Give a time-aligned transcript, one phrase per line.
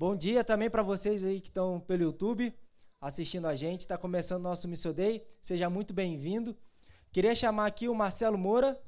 [0.00, 2.56] Bom dia também para vocês aí que estão pelo YouTube
[2.98, 3.82] assistindo a gente.
[3.82, 5.22] Está começando nosso Missio Day.
[5.42, 6.56] Seja muito bem-vindo.
[7.12, 8.80] Queria chamar aqui o Marcelo Moura.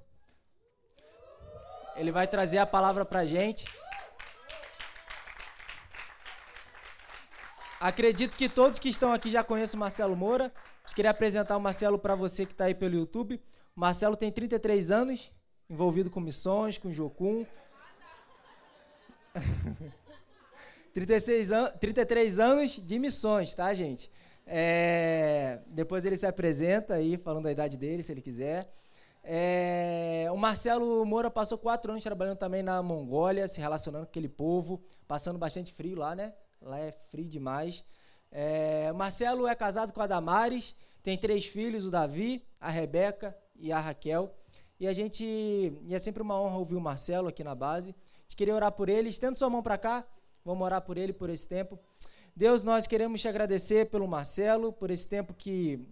[1.97, 3.67] Ele vai trazer a palavra para a gente.
[7.79, 10.51] Acredito que todos que estão aqui já conhecem o Marcelo Moura.
[10.95, 13.39] Queria apresentar o Marcelo para você que está aí pelo YouTube.
[13.77, 15.31] O Marcelo tem 33 anos,
[15.69, 17.45] envolvido com missões, com Jocum.
[20.93, 24.11] 36 an 33 anos de missões, tá, gente?
[24.47, 28.73] É, depois ele se apresenta aí, falando da idade dele, se ele quiser.
[29.25, 34.29] É, o Marcelo Moura passou quatro anos trabalhando também na Mongólia, se relacionando com aquele
[34.29, 36.33] povo, passando bastante frio lá, né?
[36.61, 37.85] Lá é frio demais.
[38.31, 43.73] É, Marcelo é casado com a Damares, tem três filhos, o Davi, a Rebeca e
[43.73, 44.35] a Raquel.
[44.79, 45.25] E a gente.
[45.25, 47.91] E é sempre uma honra ouvir o Marcelo aqui na base.
[47.91, 49.09] A gente queria orar por ele.
[49.09, 50.05] Estenda sua mão para cá.
[50.45, 51.79] Vamos orar por ele por esse tempo.
[52.35, 55.87] Deus, nós queremos te agradecer pelo Marcelo, por esse tempo que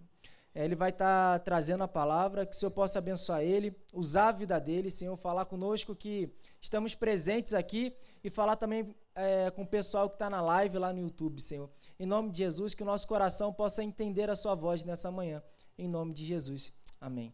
[0.53, 4.29] é, ele vai estar tá trazendo a palavra, que o Senhor possa abençoar ele, usar
[4.29, 6.29] a vida dele, Senhor, falar conosco que
[6.59, 10.91] estamos presentes aqui e falar também é, com o pessoal que está na live lá
[10.91, 11.69] no YouTube, Senhor.
[11.99, 15.41] Em nome de Jesus, que o nosso coração possa entender a sua voz nessa manhã.
[15.77, 16.73] Em nome de Jesus.
[16.99, 17.33] Amém.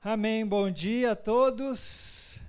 [0.00, 0.44] Amém.
[0.44, 2.43] Bom dia a todos.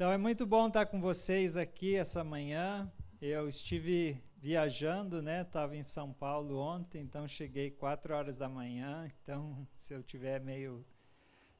[0.00, 2.90] Então é muito bom estar com vocês aqui essa manhã.
[3.20, 5.42] Eu estive viajando, né?
[5.42, 9.06] Estava em São Paulo ontem, então cheguei quatro horas da manhã.
[9.22, 10.82] Então, se eu tiver meio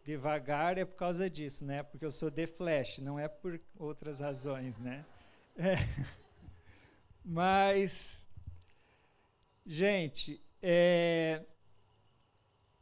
[0.03, 1.83] devagar é por causa disso, né?
[1.83, 5.05] Porque eu sou de flash, não é por outras razões, né?
[5.59, 5.75] É.
[7.23, 8.27] Mas,
[9.67, 11.45] gente, é,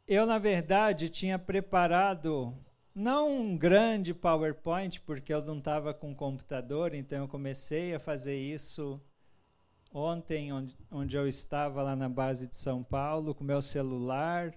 [0.07, 2.57] eu na verdade tinha preparado
[2.99, 8.37] não um grande PowerPoint, porque eu não estava com computador, então eu comecei a fazer
[8.37, 9.01] isso
[9.93, 14.53] ontem, onde, onde eu estava lá na base de São Paulo, com meu celular.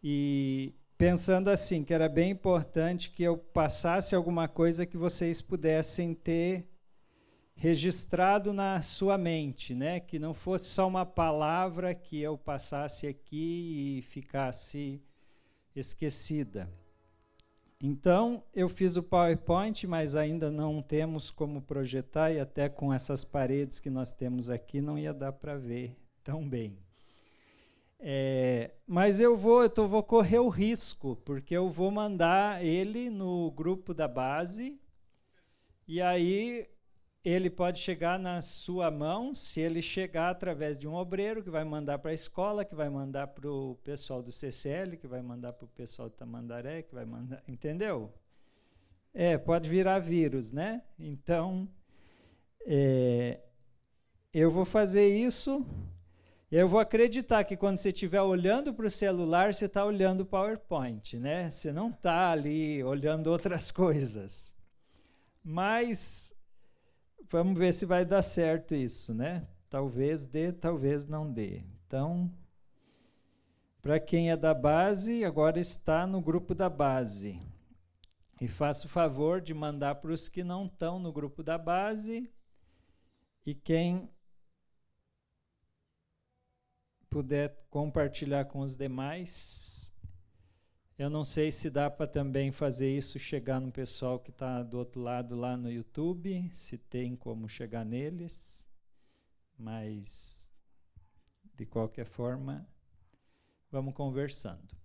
[0.00, 6.14] E pensando assim, que era bem importante que eu passasse alguma coisa que vocês pudessem
[6.14, 6.68] ter
[7.56, 9.98] registrado na sua mente, né?
[9.98, 15.02] Que não fosse só uma palavra que eu passasse aqui e ficasse
[15.74, 16.70] esquecida.
[17.82, 23.24] Então, eu fiz o PowerPoint, mas ainda não temos como projetar, e até com essas
[23.24, 26.78] paredes que nós temos aqui, não ia dar para ver tão bem.
[27.98, 33.08] É, mas eu vou, eu tô, vou correr o risco, porque eu vou mandar ele
[33.08, 34.78] no grupo da base,
[35.88, 36.68] e aí
[37.24, 41.64] ele pode chegar na sua mão, se ele chegar através de um obreiro, que vai
[41.64, 45.52] mandar para a escola, que vai mandar para o pessoal do CCL, que vai mandar
[45.52, 47.42] para o pessoal do Tamandaré, que vai mandar.
[47.46, 48.12] Entendeu?
[49.12, 50.82] É, pode virar vírus, né?
[50.98, 51.68] Então,
[52.66, 53.40] é,
[54.32, 55.66] eu vou fazer isso
[56.50, 60.26] eu vou acreditar que quando você estiver olhando para o celular, você está olhando o
[60.26, 61.48] PowerPoint, né?
[61.48, 64.52] Você não está ali olhando outras coisas.
[65.44, 66.34] Mas
[67.30, 69.46] vamos ver se vai dar certo isso, né?
[69.68, 71.62] Talvez dê, talvez não dê.
[71.86, 72.30] Então,
[73.80, 77.40] para quem é da base, agora está no grupo da base.
[78.40, 82.28] E faça o favor de mandar para os que não estão no grupo da base.
[83.46, 84.10] E quem
[87.08, 89.89] puder compartilhar com os demais.
[91.00, 94.76] Eu não sei se dá para também fazer isso chegar no pessoal que está do
[94.76, 98.66] outro lado lá no YouTube, se tem como chegar neles,
[99.58, 100.52] mas
[101.54, 102.68] de qualquer forma,
[103.70, 104.76] vamos conversando.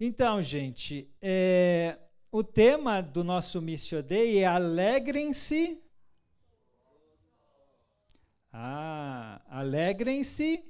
[0.00, 1.96] Então, gente, é,
[2.32, 5.80] o tema do nosso Missio Day é Alegrem-se.
[8.52, 10.64] Ah, alegrem-se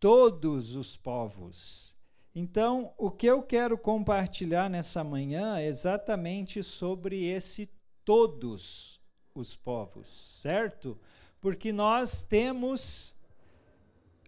[0.00, 1.91] todos os povos.
[2.34, 7.70] Então, o que eu quero compartilhar nessa manhã é exatamente sobre esse
[8.04, 9.00] todos
[9.34, 10.98] os povos, certo?
[11.40, 13.14] Porque nós temos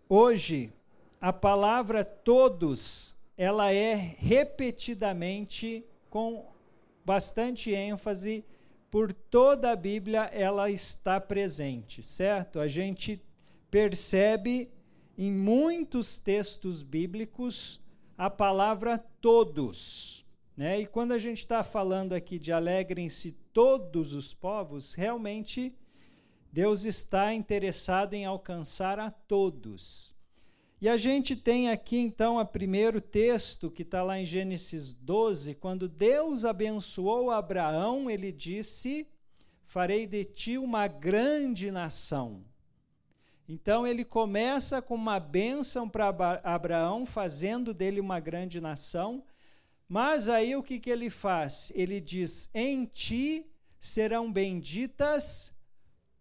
[0.09, 0.73] hoje
[1.21, 6.47] a palavra todos, ela é repetidamente com
[7.05, 8.45] bastante ênfase
[8.91, 12.61] por toda a Bíblia ela está presente, certo?
[12.61, 13.21] A gente
[13.71, 14.71] percebe
[15.19, 17.81] em muitos textos bíblicos
[18.17, 20.25] a palavra todos.
[20.57, 20.81] Né?
[20.81, 25.75] E quando a gente está falando aqui de alegrem-se todos os povos, realmente
[26.53, 30.15] Deus está interessado em alcançar a todos.
[30.81, 35.55] E a gente tem aqui então o primeiro texto que está lá em Gênesis 12,
[35.55, 39.09] quando Deus abençoou Abraão, ele disse:
[39.67, 42.45] Farei de ti uma grande nação.
[43.49, 46.09] Então ele começa com uma bênção para
[46.43, 49.23] Abraão, fazendo dele uma grande nação.
[49.89, 51.71] Mas aí o que, que ele faz?
[51.75, 53.47] Ele diz: Em ti
[53.79, 55.53] serão benditas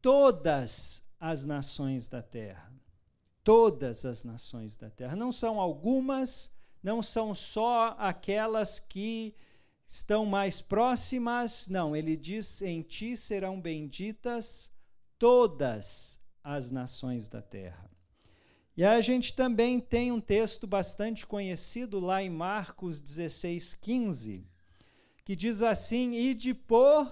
[0.01, 2.73] todas as nações da terra
[3.43, 5.15] todas as nações da terra.
[5.15, 9.35] Não são algumas, não são só aquelas que
[9.85, 14.71] estão mais próximas, não, ele diz: em ti serão benditas
[15.19, 17.89] todas as nações da terra.
[18.75, 24.47] E a gente também tem um texto bastante conhecido lá em Marcos 16, 15,
[25.23, 27.11] que diz assim: Ide por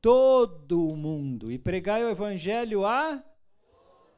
[0.00, 3.22] todo o mundo e pregai o evangelho a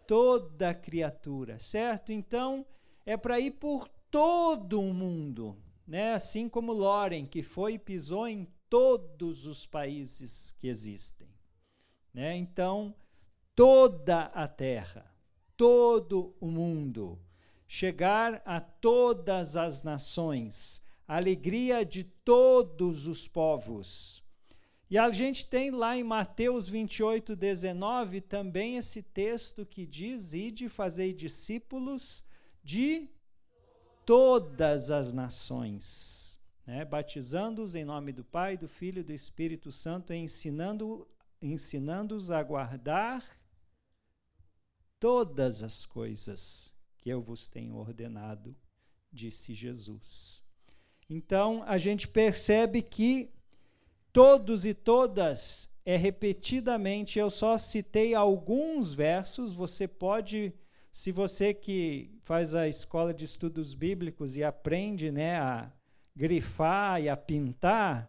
[0.07, 2.13] toda criatura, certo?
[2.13, 2.67] Então,
[3.07, 5.57] é para ir por todo o mundo,
[5.87, 6.13] né?
[6.13, 11.29] Assim como Loren, que foi e pisou em todos os países que existem,
[12.13, 12.37] né?
[12.37, 12.95] Então,
[13.55, 15.05] toda a terra,
[15.57, 17.19] todo o mundo,
[17.67, 24.23] chegar a todas as nações, a alegria de todos os povos,
[24.93, 30.69] e a gente tem lá em Mateus 28, 19 também esse texto que diz: Ide
[30.69, 32.23] fazei discípulos
[32.63, 33.09] de
[34.05, 36.85] todas as nações, né?
[36.85, 41.09] batizando-os em nome do Pai, do Filho e do Espírito Santo, e ensinando,
[41.41, 43.25] ensinando-os a guardar
[45.03, 48.55] todas as coisas que eu vos tenho ordenado,
[49.13, 50.41] disse Jesus.
[51.11, 53.29] Então, a gente percebe que
[54.13, 60.55] todos e todas é repetidamente, eu só citei alguns versos, você pode,
[60.93, 65.73] se você que faz a escola de estudos bíblicos e aprende né, a
[66.15, 68.09] grifar e a pintar,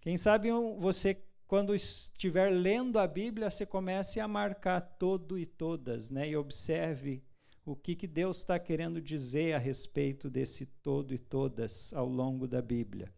[0.00, 6.10] quem sabe você, quando estiver lendo a Bíblia, você comece a marcar todo e todas,
[6.10, 7.24] né, e observe
[7.64, 12.46] o que, que Deus está querendo dizer a respeito desse todo e todas ao longo
[12.46, 13.10] da Bíblia.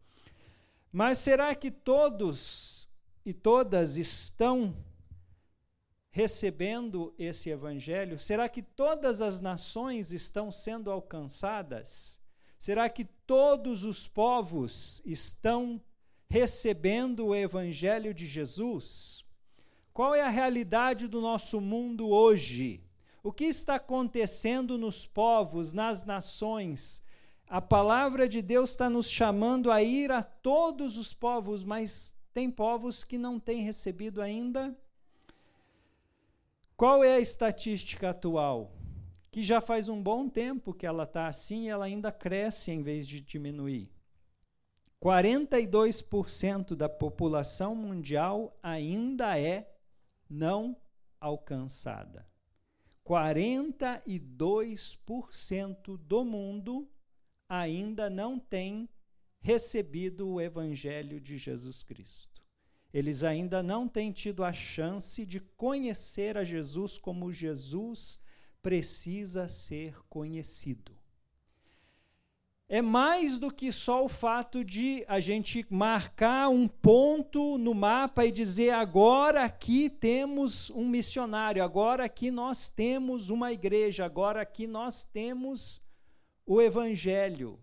[0.92, 2.88] Mas será que todos
[3.26, 4.76] e todas estão
[6.12, 8.16] recebendo esse evangelho?
[8.16, 12.20] Será que todas as nações estão sendo alcançadas?
[12.56, 15.80] Será que todos os povos estão
[16.30, 19.24] recebendo o evangelho de Jesus?
[19.92, 22.80] Qual é a realidade do nosso mundo hoje?
[23.20, 27.02] O que está acontecendo nos povos, nas nações?
[27.48, 32.48] A palavra de Deus está nos chamando a ir a todos os povos, mas tem
[32.48, 34.74] povos que não têm recebido ainda.
[36.76, 38.72] Qual é a estatística atual?
[39.32, 42.82] Que já faz um bom tempo que ela está assim e ela ainda cresce em
[42.82, 43.90] vez de diminuir.
[45.02, 49.74] 42% da população mundial ainda é
[50.28, 50.76] não
[51.18, 52.28] alcançada.
[53.04, 56.88] 42% do mundo
[57.48, 58.88] ainda não têm
[59.40, 62.44] recebido o Evangelho de Jesus Cristo.
[62.92, 68.20] Eles ainda não têm tido a chance de conhecer a Jesus como Jesus
[68.60, 70.99] precisa ser conhecido.
[72.72, 78.24] É mais do que só o fato de a gente marcar um ponto no mapa
[78.24, 84.68] e dizer agora aqui temos um missionário, agora aqui nós temos uma igreja, agora aqui
[84.68, 85.82] nós temos
[86.46, 87.58] o evangelho.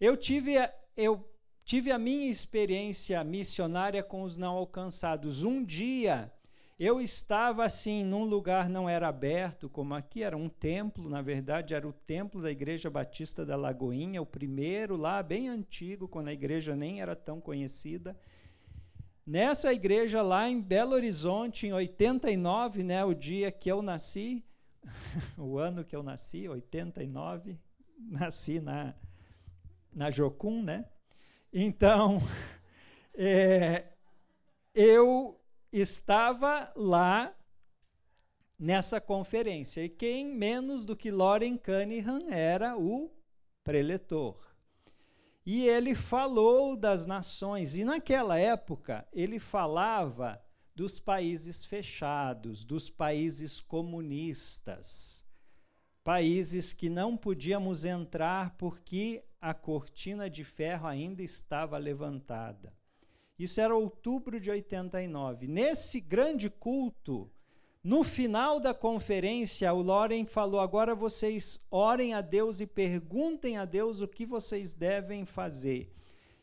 [0.00, 0.54] Eu tive,
[0.96, 1.28] eu
[1.64, 5.42] tive a minha experiência missionária com os não alcançados.
[5.42, 6.32] Um dia
[6.78, 11.74] eu estava assim num lugar não era aberto, como aqui era um templo, na verdade
[11.74, 16.34] era o templo da Igreja Batista da Lagoinha, o primeiro lá, bem antigo, quando a
[16.34, 18.14] igreja nem era tão conhecida.
[19.26, 24.44] Nessa igreja lá em Belo Horizonte, em 89, né, o dia que eu nasci,
[25.38, 27.58] o ano que eu nasci, 89,
[27.98, 28.94] nasci na,
[29.92, 30.84] na Jocum, né?
[31.50, 32.18] Então,
[33.16, 33.86] é,
[34.74, 35.40] eu
[35.72, 37.34] estava lá
[38.58, 39.84] nessa conferência.
[39.84, 43.10] E quem menos do que Loren Cunningham era o
[43.64, 44.54] preletor.
[45.44, 47.76] E ele falou das nações.
[47.76, 50.42] E naquela época, ele falava
[50.74, 55.26] dos países fechados, dos países comunistas
[56.06, 62.72] países que não podíamos entrar porque a cortina de ferro ainda estava levantada.
[63.38, 65.46] Isso era outubro de 89.
[65.46, 67.30] Nesse grande culto,
[67.88, 73.64] No final da conferência, o Loren falou: agora vocês orem a Deus e perguntem a
[73.64, 75.88] Deus o que vocês devem fazer.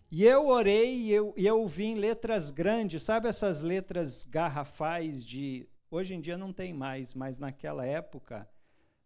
[0.09, 5.67] E eu orei e eu, e eu em letras grandes, sabe essas letras garrafais de.
[5.91, 8.47] Hoje em dia não tem mais, mas naquela época,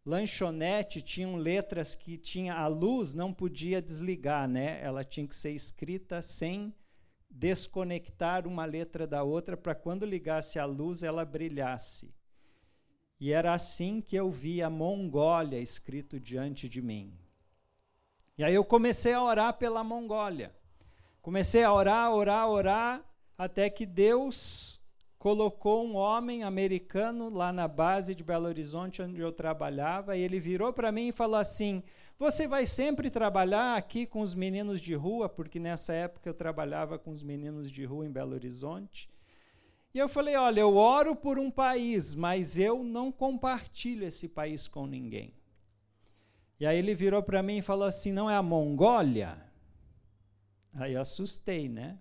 [0.06, 4.80] lanchonete tinham letras que tinha a luz não podia desligar, né?
[4.84, 6.72] Ela tinha que ser escrita sem
[7.38, 12.12] desconectar uma letra da outra para quando ligasse a luz ela brilhasse.
[13.20, 17.14] E era assim que eu vi a Mongólia escrito diante de mim.
[18.38, 20.52] E aí eu comecei a orar pela Mongólia.
[21.22, 23.06] Comecei a orar, orar, orar,
[23.38, 24.82] até que Deus
[25.20, 30.40] colocou um homem americano lá na base de Belo Horizonte, onde eu trabalhava, e ele
[30.40, 31.84] virou para mim e falou assim:
[32.20, 36.98] Você vai sempre trabalhar aqui com os meninos de rua, porque nessa época eu trabalhava
[36.98, 39.08] com os meninos de rua em Belo Horizonte.
[39.94, 44.68] E eu falei: Olha, eu oro por um país, mas eu não compartilho esse país
[44.68, 45.34] com ninguém.
[46.60, 49.40] E aí ele virou para mim e falou assim: Não é a Mongólia?
[50.74, 52.00] Aí eu assustei, né?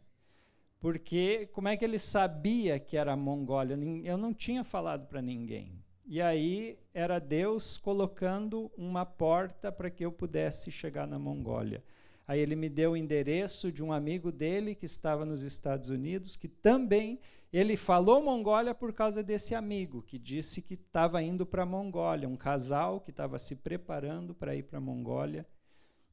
[0.81, 3.77] Porque como é que ele sabia que era a Mongólia?
[4.05, 5.85] Eu não tinha falado para ninguém.
[6.09, 11.83] E aí era Deus colocando uma porta para que eu pudesse chegar na Mongólia.
[12.29, 16.37] Aí ele me deu o endereço de um amigo dele que estava nos Estados Unidos,
[16.37, 17.19] que também
[17.53, 22.29] ele falou Mongólia por causa desse amigo que disse que estava indo para a Mongólia,
[22.29, 25.45] um casal que estava se preparando para ir para a Mongólia.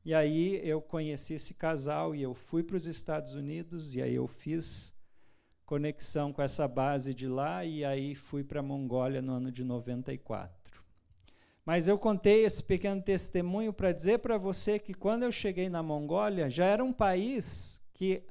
[0.03, 4.15] E aí eu conheci esse casal e eu fui para os Estados Unidos e aí
[4.15, 4.95] eu fiz
[5.65, 9.63] conexão com essa base de lá e aí fui para a Mongólia no ano de
[9.63, 10.83] 94.
[11.65, 15.81] Mas eu contei esse pequeno testemunho para dizer para você que quando eu cheguei na
[15.81, 18.23] Mongólia já era um país que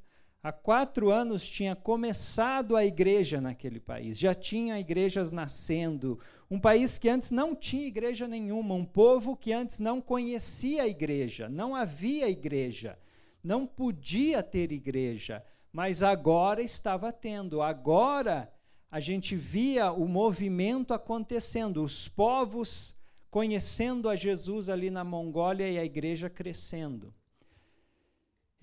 [0.43, 6.19] há quatro anos tinha começado a igreja naquele país, já tinha igrejas nascendo,
[6.51, 10.89] um país que antes não tinha igreja nenhuma, um povo que antes não conhecia a
[10.89, 12.99] igreja, não havia igreja,
[13.43, 15.43] não podia ter igreja,
[15.73, 17.63] mas agora estava tendo.
[17.63, 18.53] Agora
[18.91, 22.97] a gente via o movimento acontecendo, os povos
[23.31, 27.15] conhecendo a Jesus ali na Mongólia e a igreja crescendo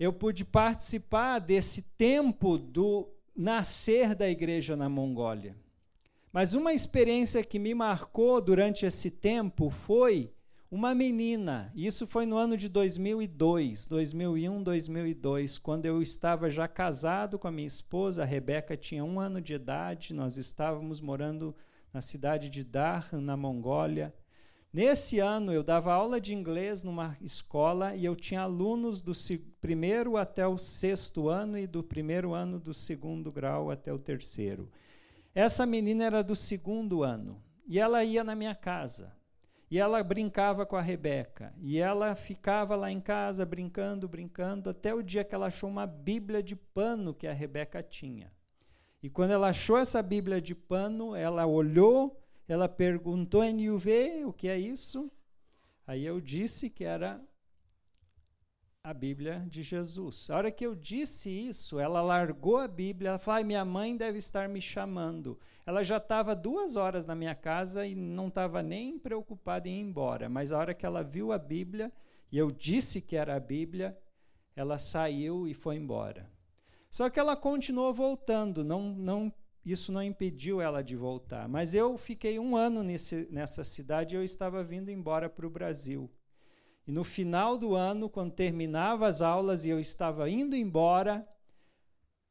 [0.00, 5.54] eu pude participar desse tempo do nascer da igreja na Mongólia.
[6.32, 10.32] Mas uma experiência que me marcou durante esse tempo foi
[10.70, 11.72] uma menina.
[11.74, 17.50] Isso foi no ano de 2002, 2001, 2002, quando eu estava já casado com a
[17.50, 18.22] minha esposa.
[18.22, 20.14] A Rebeca tinha um ano de idade.
[20.14, 21.54] Nós estávamos morando
[21.92, 24.14] na cidade de Dar, na Mongólia.
[24.72, 29.10] Nesse ano, eu dava aula de inglês numa escola e eu tinha alunos do
[29.60, 34.70] primeiro até o sexto ano e do primeiro ano do segundo grau até o terceiro.
[35.34, 39.12] Essa menina era do segundo ano e ela ia na minha casa.
[39.70, 41.54] E ela brincava com a Rebeca.
[41.58, 45.86] E ela ficava lá em casa brincando, brincando, até o dia que ela achou uma
[45.86, 48.32] Bíblia de pano que a Rebeca tinha.
[49.02, 52.20] E quando ela achou essa Bíblia de pano, ela olhou
[52.52, 55.08] ela perguntou NUV, o que é isso?
[55.86, 57.22] Aí eu disse que era
[58.82, 60.30] a Bíblia de Jesus.
[60.30, 64.16] A hora que eu disse isso, ela largou a Bíblia, ela falou, minha mãe deve
[64.16, 65.38] estar me chamando.
[65.66, 69.80] Ela já estava duas horas na minha casa e não estava nem preocupada em ir
[69.82, 71.92] embora, mas a hora que ela viu a Bíblia,
[72.32, 73.96] e eu disse que era a Bíblia,
[74.56, 76.30] ela saiu e foi embora.
[76.90, 79.32] Só que ela continuou voltando, não, não
[79.64, 81.46] isso não impediu ela de voltar.
[81.46, 85.50] Mas eu fiquei um ano nesse, nessa cidade e eu estava vindo embora para o
[85.50, 86.10] Brasil.
[86.86, 91.26] E no final do ano, quando terminava as aulas e eu estava indo embora,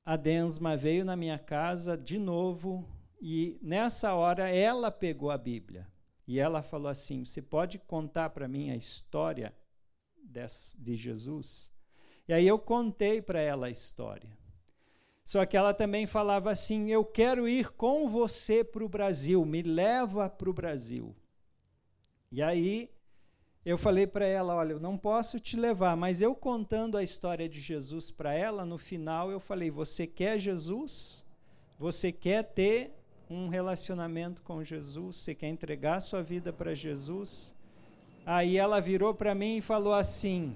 [0.05, 2.87] a Densma veio na minha casa de novo
[3.21, 5.87] e nessa hora ela pegou a Bíblia
[6.27, 9.53] e ela falou assim: Você pode contar para mim a história
[10.23, 11.71] de Jesus?
[12.27, 14.37] E aí eu contei para ela a história.
[15.23, 19.61] Só que ela também falava assim: Eu quero ir com você para o Brasil, me
[19.61, 21.15] leva para o Brasil.
[22.31, 22.91] E aí
[23.69, 27.47] eu falei para ela: Olha, eu não posso te levar, mas eu contando a história
[27.47, 31.25] de Jesus para ela, no final eu falei: Você quer Jesus?
[31.77, 32.91] Você quer ter
[33.29, 35.17] um relacionamento com Jesus?
[35.17, 37.55] Você quer entregar sua vida para Jesus?
[38.25, 40.55] Aí ela virou para mim e falou assim: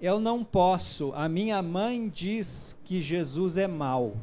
[0.00, 1.12] eu não posso.
[1.14, 4.16] A minha mãe diz que Jesus é mau.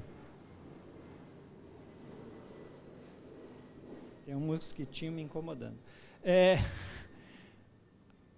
[4.25, 5.77] Tem um mosquitinho me incomodando.
[6.23, 6.55] É,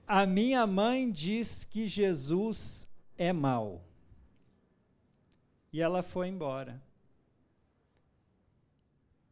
[0.07, 2.87] a minha mãe diz que Jesus
[3.17, 3.83] é mau.
[5.73, 6.81] E ela foi embora.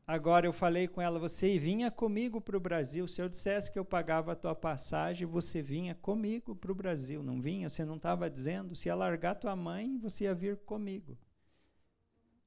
[0.05, 3.07] Agora eu falei com ela, você vinha comigo para o Brasil.
[3.07, 7.23] Se eu dissesse que eu pagava a tua passagem, você vinha comigo para o Brasil.
[7.23, 7.69] Não vinha?
[7.69, 8.75] Você não estava dizendo?
[8.75, 11.17] Se ia largar tua mãe, você ia vir comigo.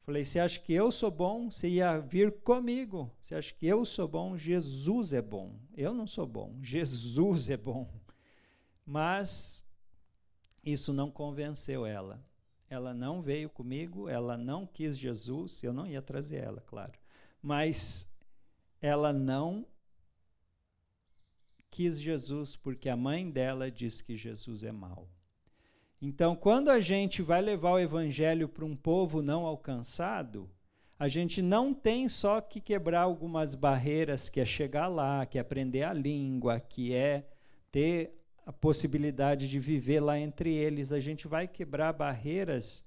[0.02, 1.50] Falei, você acha que eu sou bom?
[1.50, 3.10] Você ia vir comigo.
[3.20, 4.36] Você acha que eu sou bom?
[4.36, 5.58] Jesus é bom.
[5.76, 6.54] Eu não sou bom.
[6.62, 7.90] Jesus é bom.
[8.88, 9.62] Mas
[10.64, 12.24] isso não convenceu ela.
[12.70, 16.98] Ela não veio comigo, ela não quis Jesus, eu não ia trazer ela, claro
[17.42, 18.10] mas
[18.80, 19.66] ela não
[21.70, 25.08] quis Jesus porque a mãe dela diz que Jesus é mau.
[26.00, 30.48] Então, quando a gente vai levar o evangelho para um povo não alcançado,
[30.98, 35.40] a gente não tem só que quebrar algumas barreiras, que é chegar lá, que é
[35.40, 37.28] aprender a língua, que é
[37.70, 38.17] ter
[38.48, 40.90] a possibilidade de viver lá entre eles.
[40.90, 42.82] A gente vai quebrar barreiras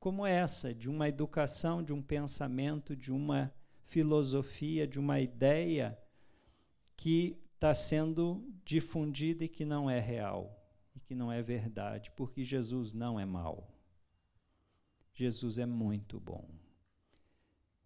[0.00, 3.54] como essa, de uma educação, de um pensamento, de uma
[3.84, 5.96] filosofia, de uma ideia
[6.96, 10.60] que está sendo difundida e que não é real,
[10.96, 13.70] e que não é verdade, porque Jesus não é mau.
[15.12, 16.44] Jesus é muito bom.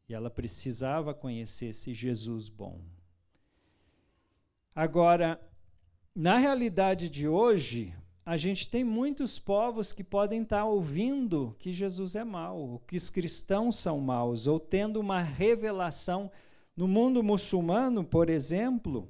[0.08, 2.80] E ela precisava conhecer esse Jesus bom.
[4.74, 5.38] Agora,
[6.18, 7.94] na realidade de hoje,
[8.26, 13.08] a gente tem muitos povos que podem estar ouvindo que Jesus é mau, que os
[13.08, 16.28] cristãos são maus, ou tendo uma revelação.
[16.74, 19.08] No mundo muçulmano, por exemplo,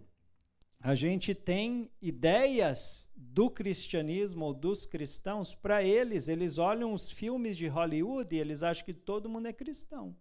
[0.78, 6.28] a gente tem ideias do cristianismo ou dos cristãos para eles.
[6.28, 10.14] Eles olham os filmes de Hollywood e eles acham que todo mundo é cristão.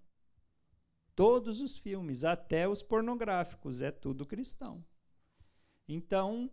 [1.13, 4.81] Todos os filmes, até os pornográficos, é tudo cristão.
[5.85, 6.49] Então,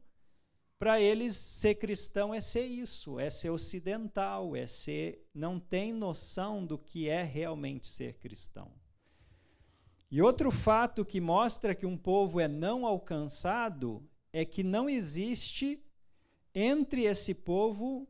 [0.84, 5.26] para eles, ser cristão é ser isso, é ser ocidental, é ser.
[5.34, 8.70] não tem noção do que é realmente ser cristão.
[10.10, 15.82] E outro fato que mostra que um povo é não alcançado é que não existe
[16.54, 18.06] entre esse povo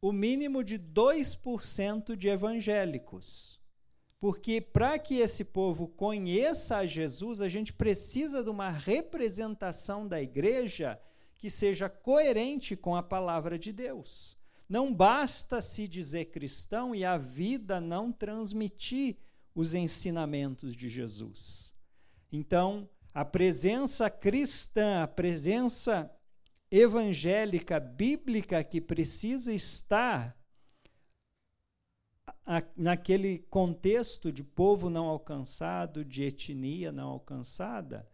[0.00, 3.60] o mínimo de 2% de evangélicos.
[4.18, 10.18] Porque para que esse povo conheça a Jesus, a gente precisa de uma representação da
[10.18, 10.98] igreja
[11.40, 14.36] que seja coerente com a palavra de Deus.
[14.68, 19.16] Não basta se dizer cristão e a vida não transmitir
[19.54, 21.74] os ensinamentos de Jesus.
[22.30, 26.14] Então, a presença cristã, a presença
[26.70, 30.38] evangélica, bíblica que precisa estar
[32.76, 38.09] naquele contexto de povo não alcançado, de etnia não alcançada,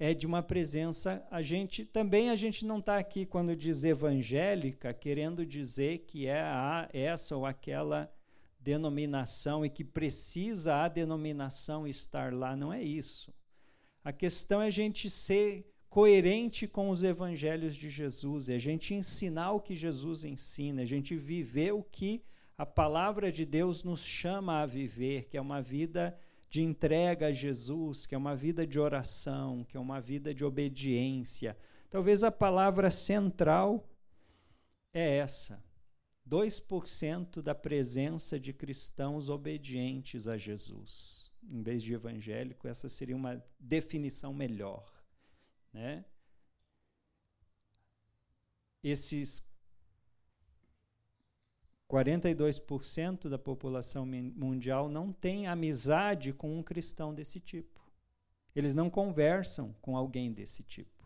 [0.00, 1.22] é de uma presença.
[1.30, 6.40] A gente também a gente não está aqui quando diz evangélica querendo dizer que é
[6.40, 8.10] a, essa ou aquela
[8.58, 12.56] denominação e que precisa a denominação estar lá.
[12.56, 13.30] Não é isso.
[14.02, 18.94] A questão é a gente ser coerente com os evangelhos de Jesus, é a gente
[18.94, 22.22] ensinar o que Jesus ensina, é a gente viver o que
[22.56, 26.16] a palavra de Deus nos chama a viver, que é uma vida
[26.50, 30.44] de entrega a Jesus, que é uma vida de oração, que é uma vida de
[30.44, 31.56] obediência.
[31.88, 33.88] Talvez a palavra central
[34.92, 35.62] é essa.
[36.28, 41.32] 2% da presença de cristãos obedientes a Jesus.
[41.42, 44.92] Em vez de evangélico, essa seria uma definição melhor.
[45.72, 46.04] Né?
[48.82, 49.49] Esses
[51.90, 57.80] 42% da população mundial não tem amizade com um cristão desse tipo.
[58.54, 61.04] Eles não conversam com alguém desse tipo.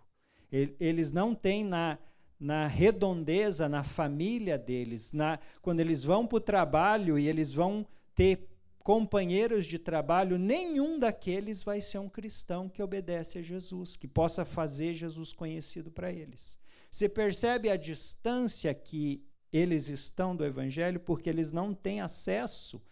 [0.53, 1.99] Eles não têm na,
[2.39, 7.87] na redondeza, na família deles, na, quando eles vão para o trabalho e eles vão
[8.15, 8.47] ter
[8.81, 14.45] companheiros de trabalho, nenhum daqueles vai ser um cristão que obedece a Jesus, que possa
[14.45, 16.59] fazer Jesus conhecido para eles.
[16.91, 19.25] Você percebe a distância que
[19.57, 22.83] eles estão do Evangelho porque eles não têm acesso.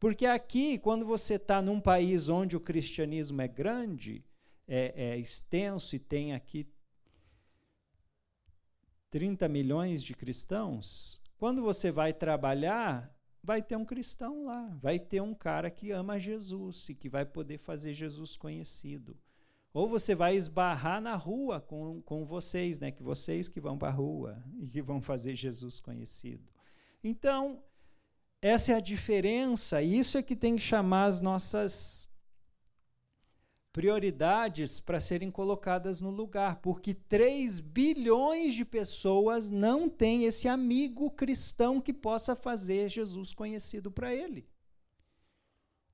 [0.00, 4.24] Porque aqui, quando você está num país onde o cristianismo é grande,
[4.66, 6.66] é, é extenso e tem aqui
[9.10, 15.22] 30 milhões de cristãos, quando você vai trabalhar, vai ter um cristão lá, vai ter
[15.22, 19.16] um cara que ama Jesus e que vai poder fazer Jesus conhecido.
[19.72, 22.90] Ou você vai esbarrar na rua com, com vocês, né?
[22.90, 26.48] Que vocês que vão para a rua e que vão fazer Jesus conhecido.
[27.04, 27.62] Então,
[28.40, 32.08] essa é a diferença, e isso é que tem que chamar as nossas
[33.72, 41.10] prioridades para serem colocadas no lugar, porque 3 bilhões de pessoas não têm esse amigo
[41.10, 44.48] cristão que possa fazer Jesus conhecido para ele.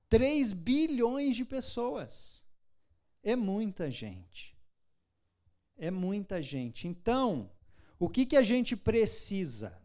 [0.07, 2.44] 3 bilhões de pessoas.
[3.25, 4.55] É muita gente.
[5.75, 6.87] É muita gente.
[6.87, 7.49] Então,
[7.97, 9.75] o que, que a gente precisa?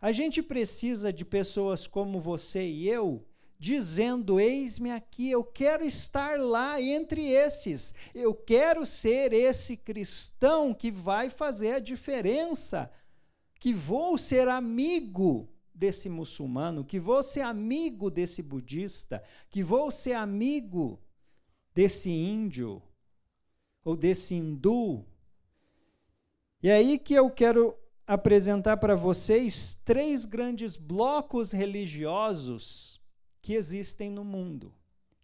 [0.00, 3.24] A gente precisa de pessoas como você e eu
[3.56, 10.90] dizendo: Eis-me aqui, eu quero estar lá entre esses, eu quero ser esse cristão que
[10.90, 12.90] vai fazer a diferença,
[13.60, 20.14] que vou ser amigo desse muçulmano, que vou ser amigo desse budista, que vou ser
[20.14, 21.00] amigo
[21.76, 22.82] desse índio
[23.84, 25.04] ou desse hindu.
[26.62, 32.98] E aí que eu quero apresentar para vocês três grandes blocos religiosos
[33.42, 34.72] que existem no mundo,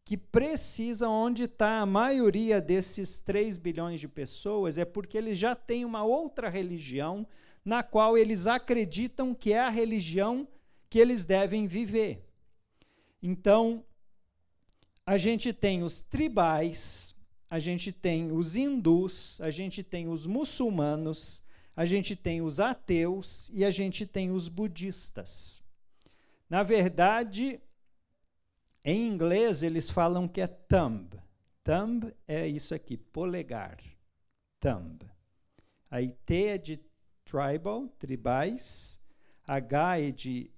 [0.04, 5.54] que precisa onde está a maioria desses 3 bilhões de pessoas, é porque eles já
[5.54, 7.26] têm uma outra religião
[7.64, 10.46] na qual eles acreditam que é a religião
[10.90, 12.28] que eles devem viver.
[13.22, 13.82] Então,
[15.04, 17.14] a gente tem os tribais,
[17.50, 23.50] a gente tem os hindus, a gente tem os muçulmanos, a gente tem os ateus
[23.52, 25.62] e a gente tem os budistas.
[26.48, 27.60] Na verdade,
[28.84, 31.08] em inglês eles falam que é thumb.
[31.64, 33.78] Thumb é isso aqui, polegar.
[34.60, 35.04] Thumb.
[35.90, 36.80] Aí T é de
[37.24, 39.00] tribal, tribais,
[39.46, 40.50] H é de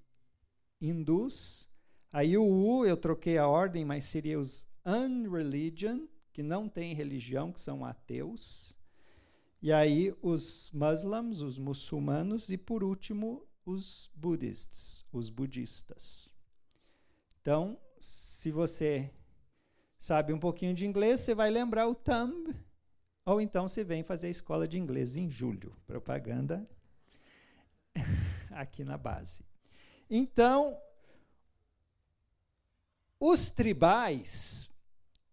[0.81, 1.69] hindus,
[2.15, 7.53] aí o U eu troquei a ordem, mas seria os unreligion, que não têm religião,
[7.53, 8.79] que são ateus,
[9.61, 16.33] e aí os muçulmanos, os muçulmanos, e por último os budistas, os budistas.
[17.41, 19.11] Então, se você
[19.99, 22.55] sabe um pouquinho de inglês, você vai lembrar o thumb,
[23.25, 25.75] ou então você vem fazer a escola de inglês em julho.
[25.87, 26.69] Propaganda
[28.53, 29.43] aqui na base.
[30.11, 30.79] Então,
[33.27, 34.71] os tribais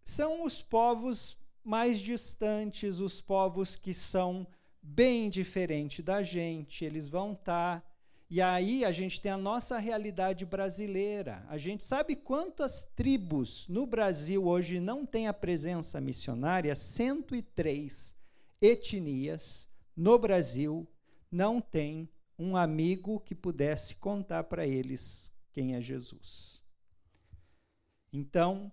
[0.06, 4.48] são os povos mais distantes, os povos que são
[4.82, 7.82] bem diferentes da gente, eles vão estar.
[7.82, 7.88] Tá,
[8.30, 11.46] e aí a gente tem a nossa realidade brasileira.
[11.50, 16.74] A gente sabe quantas tribos no Brasil hoje não têm a presença missionária?
[16.74, 18.16] 103
[18.62, 20.88] etnias no Brasil
[21.30, 22.08] não têm
[22.40, 26.61] um amigo que pudesse contar para eles quem é Jesus.
[28.12, 28.72] Então,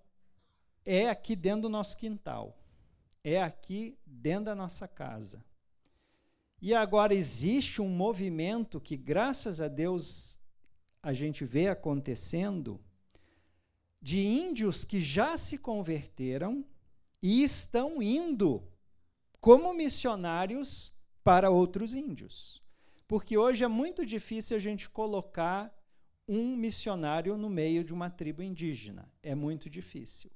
[0.85, 2.57] é aqui dentro do nosso quintal,
[3.23, 5.43] é aqui dentro da nossa casa.
[6.61, 10.39] E agora existe um movimento que, graças a Deus,
[11.01, 12.79] a gente vê acontecendo,
[14.01, 16.65] de índios que já se converteram
[17.21, 18.63] e estão indo
[19.39, 22.61] como missionários para outros índios.
[23.07, 25.73] Porque hoje é muito difícil a gente colocar
[26.29, 29.11] um missionário no meio de uma tribo indígena.
[29.23, 30.29] É muito difícil.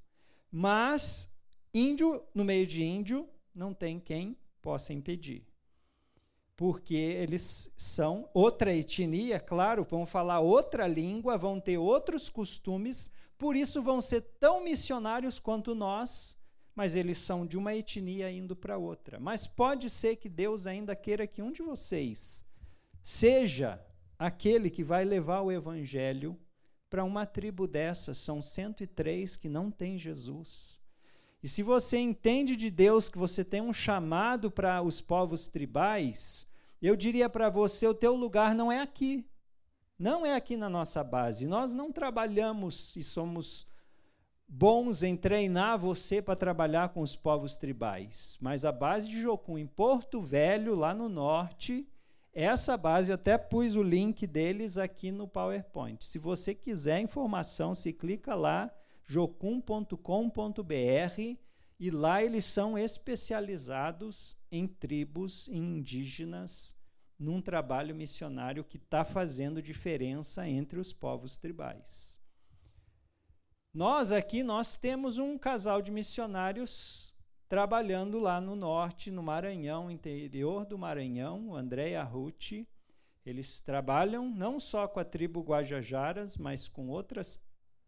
[0.52, 1.32] Mas
[1.74, 5.46] índio no meio de índio não tem quem possa impedir.
[6.58, 13.56] Porque eles são outra etnia, claro, vão falar outra língua, vão ter outros costumes, por
[13.56, 16.40] isso vão ser tão missionários quanto nós,
[16.76, 19.20] mas eles são de uma etnia indo para outra.
[19.20, 22.46] Mas pode ser que Deus ainda queira que um de vocês
[23.04, 23.86] Seja
[24.18, 26.38] aquele que vai levar o evangelho
[26.90, 30.80] para uma tribo dessas, são 103 que não tem Jesus.
[31.42, 36.48] E se você entende de Deus que você tem um chamado para os povos tribais,
[36.82, 39.28] eu diria para você: o teu lugar não é aqui.
[40.00, 41.48] Não é aqui na nossa base.
[41.48, 43.68] Nós não trabalhamos e somos
[44.48, 48.38] bons em treinar você para trabalhar com os povos tribais.
[48.40, 51.88] Mas a base de Jocum, em Porto Velho, lá no norte,
[52.34, 56.04] essa base, até pus o link deles aqui no PowerPoint.
[56.04, 58.74] Se você quiser informação, se clica lá,
[59.06, 59.94] jocum.com.br,
[61.80, 66.76] e lá eles são especializados em tribos indígenas,
[67.20, 72.20] num trabalho missionário que está fazendo diferença entre os povos tribais.
[73.74, 77.13] Nós aqui, nós temos um casal de missionários
[77.54, 82.66] trabalhando lá no norte, no Maranhão, interior do Maranhão, o André Ruth.
[83.24, 87.40] Eles trabalham não só com a tribo Guajajaras, mas com outras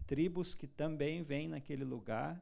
[0.06, 2.40] tribos que também vêm naquele lugar.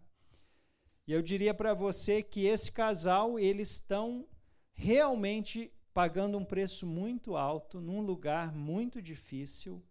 [1.07, 4.27] E eu diria para você que esse casal, eles estão
[4.73, 9.81] realmente pagando um preço muito alto, num lugar muito difícil,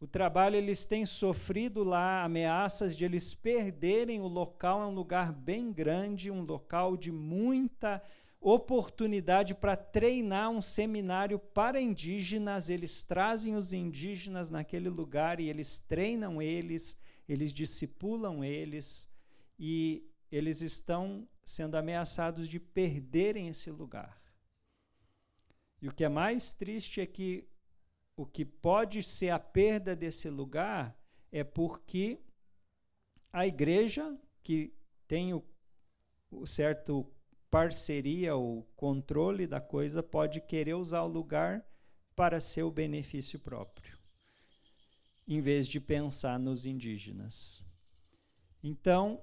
[0.00, 5.30] o trabalho eles têm sofrido lá ameaças de eles perderem o local, é um lugar
[5.30, 8.02] bem grande, um local de muita
[8.40, 12.70] oportunidade para treinar um seminário para indígenas.
[12.70, 16.96] Eles trazem os indígenas naquele lugar e eles treinam eles,
[17.28, 19.06] eles discipulam eles
[19.58, 24.18] e eles estão sendo ameaçados de perderem esse lugar.
[25.82, 27.49] E o que é mais triste é que
[28.20, 30.94] o que pode ser a perda desse lugar
[31.32, 32.20] é porque
[33.32, 34.74] a igreja, que
[35.08, 35.42] tem o,
[36.30, 37.10] o certo
[37.50, 41.64] parceria ou controle da coisa, pode querer usar o lugar
[42.14, 43.96] para seu benefício próprio,
[45.26, 47.64] em vez de pensar nos indígenas.
[48.62, 49.22] Então,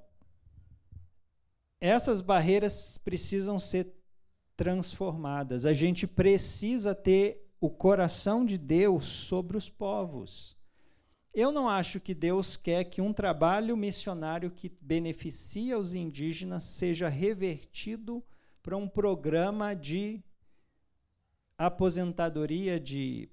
[1.80, 3.94] essas barreiras precisam ser
[4.56, 5.68] transformadas.
[5.68, 10.56] A gente precisa ter o coração de Deus sobre os povos.
[11.34, 17.08] Eu não acho que Deus quer que um trabalho missionário que beneficia os indígenas seja
[17.08, 18.24] revertido
[18.64, 20.22] para um programa de
[21.58, 23.30] aposentadoria de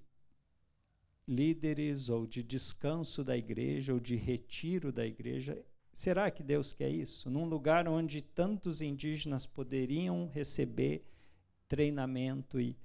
[1.26, 5.62] líderes ou de descanso da igreja ou de retiro da igreja.
[5.92, 7.30] Será que Deus quer isso?
[7.30, 11.04] Num lugar onde tantos indígenas poderiam receber
[11.68, 12.76] treinamento e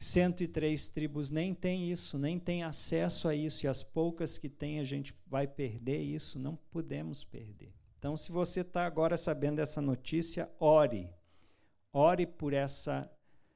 [0.00, 4.80] 103 tribos nem têm isso, nem têm acesso a isso, e as poucas que têm
[4.80, 7.72] a gente vai perder isso, não podemos perder.
[7.98, 11.10] Então, se você está agora sabendo dessa notícia, ore.
[11.92, 13.12] Ore por essa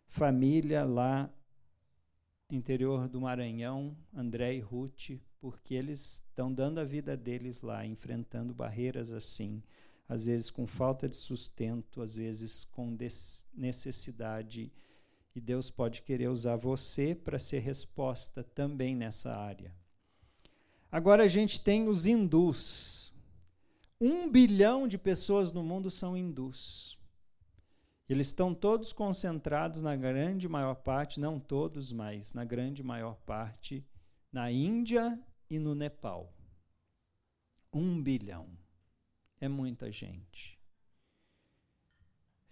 [0.07, 1.33] família lá
[2.51, 8.53] interior do Maranhão, André e Ruth, porque eles estão dando a vida deles lá, enfrentando
[8.53, 9.63] barreiras assim,
[10.07, 12.95] às vezes com falta de sustento, às vezes com
[13.55, 14.71] necessidade.
[15.35, 19.75] E Deus pode querer usar você para ser resposta também nessa área.
[20.91, 23.13] Agora a gente tem os hindus.
[24.01, 26.97] Um bilhão de pessoas no mundo são hindus.
[28.09, 33.85] Eles estão todos concentrados na grande maior parte, não todos, mas na grande maior parte,
[34.31, 35.19] na Índia
[35.51, 36.33] e no Nepal.
[37.73, 38.49] Um bilhão.
[39.41, 40.54] É muita gente.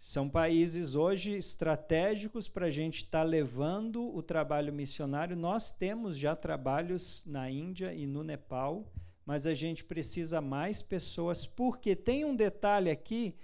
[0.04, 5.36] São países hoje estratégicos para a gente estar tá levando o trabalho missionário.
[5.36, 8.92] Nós temos já trabalhos na Índia e no Nepal,
[9.24, 13.36] mas a gente precisa mais pessoas, porque tem um detalhe aqui.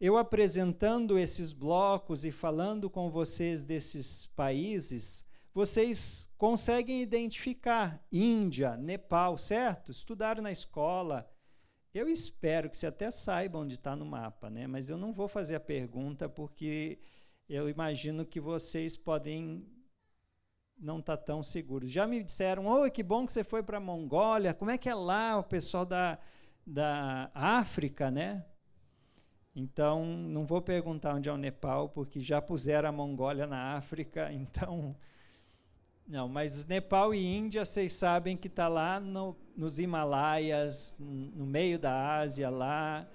[0.00, 9.36] Eu apresentando esses blocos e falando com vocês desses países, vocês conseguem identificar Índia, Nepal,
[9.36, 9.90] certo?
[9.90, 11.28] Estudaram na escola.
[11.94, 14.66] Eu espero que você até saiba onde está no mapa, né?
[14.66, 16.98] Mas eu não vou fazer a pergunta porque
[17.48, 19.64] eu imagino que vocês podem
[20.76, 21.92] não estar tá tão seguros.
[21.92, 24.52] Já me disseram, oh, que bom que você foi para a Mongólia.
[24.52, 26.18] Como é que é lá o pessoal da,
[26.66, 28.44] da África, né?
[29.54, 34.30] Então, não vou perguntar onde é o Nepal, porque já puseram a Mongólia na África,
[34.34, 34.96] então
[36.06, 41.78] não, mas Nepal e Índia, vocês sabem que está lá no, nos Himalaias, no meio
[41.78, 43.06] da Ásia, lá.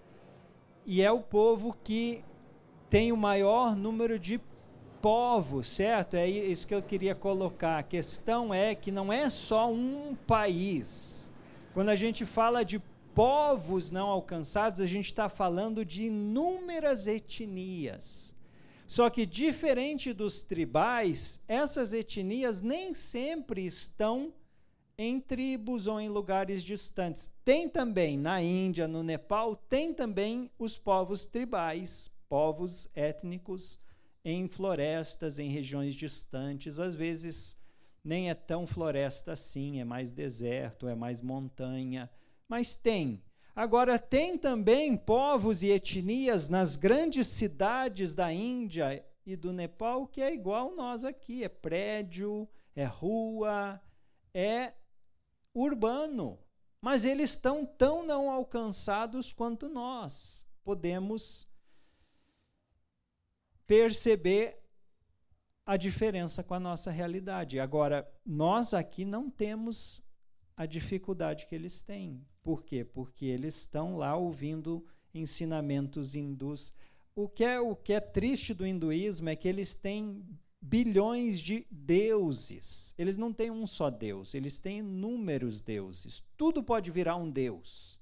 [0.86, 2.24] E é o povo que
[2.90, 4.42] tem o maior número de
[5.02, 6.16] povos, certo?
[6.16, 7.78] É isso que eu queria colocar.
[7.78, 11.32] A questão é que não é só um país.
[11.76, 12.82] Quando a gente fala de
[13.14, 18.36] povos não alcançados, a gente está falando de inúmeras etnias.
[18.90, 24.34] Só que, diferente dos tribais, essas etnias nem sempre estão
[24.98, 27.32] em tribos ou em lugares distantes.
[27.46, 33.80] Tem também na Índia, no Nepal, tem também os povos tribais, povos étnicos
[34.26, 37.56] em florestas, em regiões distantes, às vezes
[38.04, 42.10] nem é tão floresta assim, é mais deserto, é mais montanha,
[42.48, 43.22] mas tem.
[43.56, 50.22] Agora, tem também povos e etnias nas grandes cidades da Índia e do Nepal que
[50.22, 53.82] é igual nós aqui: é prédio, é rua,
[54.34, 54.74] é
[55.54, 56.40] urbano.
[56.82, 60.48] Mas eles estão tão não alcançados quanto nós.
[60.64, 61.48] Podemos
[63.68, 64.58] perceber
[65.66, 67.60] a diferença com a nossa realidade.
[67.60, 70.04] Agora, nós aqui não temos
[70.56, 72.26] a dificuldade que eles têm.
[72.44, 72.84] Por quê?
[72.84, 76.74] Porque eles estão lá ouvindo ensinamentos hindus.
[77.16, 80.24] O que é o que é triste do hinduísmo é que eles têm
[80.62, 82.94] bilhões de deuses.
[82.98, 86.24] Eles não têm um só deus, eles têm inúmeros deuses.
[86.38, 88.00] Tudo pode virar um deus.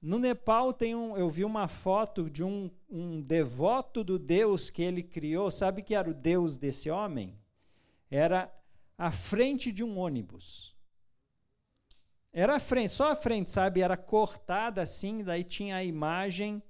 [0.00, 4.82] No Nepal tem um, eu vi uma foto de um, um devoto do deus que
[4.82, 5.50] ele criou.
[5.50, 7.36] Sabe que era o deus desse homem?
[8.08, 8.52] Era
[8.96, 10.77] a frente de um ônibus.
[12.32, 13.80] Era a frente, só a frente, sabe?
[13.80, 16.62] Era cortada assim, daí tinha a imagem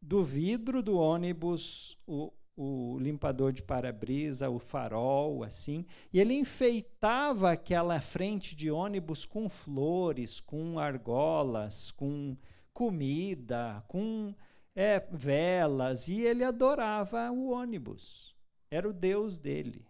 [0.00, 7.52] do vidro do ônibus, o, o limpador de para-brisa, o farol, assim, e ele enfeitava
[7.52, 12.36] aquela frente de ônibus com flores, com argolas, com
[12.72, 14.34] comida, com
[14.74, 18.34] é, velas, e ele adorava o ônibus.
[18.70, 19.86] Era o deus dele.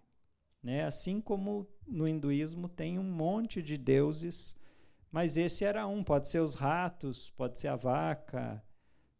[0.63, 0.85] Né?
[0.85, 4.59] Assim como no hinduísmo tem um monte de deuses,
[5.15, 6.03] mas esse era um.
[6.03, 8.61] Pode ser os ratos, pode ser a vaca,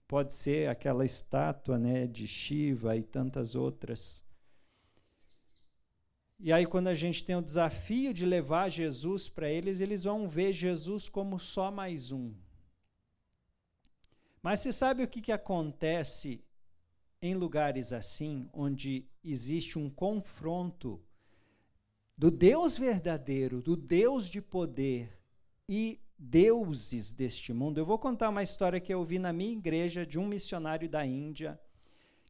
[0.09, 4.25] pode ser aquela estátua né, de Shiva e tantas outras.
[6.41, 10.29] E aí, quando a gente tem o desafio de levar Jesus para eles, eles vão
[10.29, 12.35] ver Jesus como só mais um.
[14.43, 16.45] Mas você sabe o que, que acontece
[17.23, 21.01] em lugares assim, onde existe um confronto
[22.19, 25.23] do Deus verdadeiro, do Deus de poder
[25.69, 27.79] e deuses deste mundo?
[27.79, 31.05] Eu vou contar uma história que eu vi na minha igreja de um missionário da
[31.05, 31.59] Índia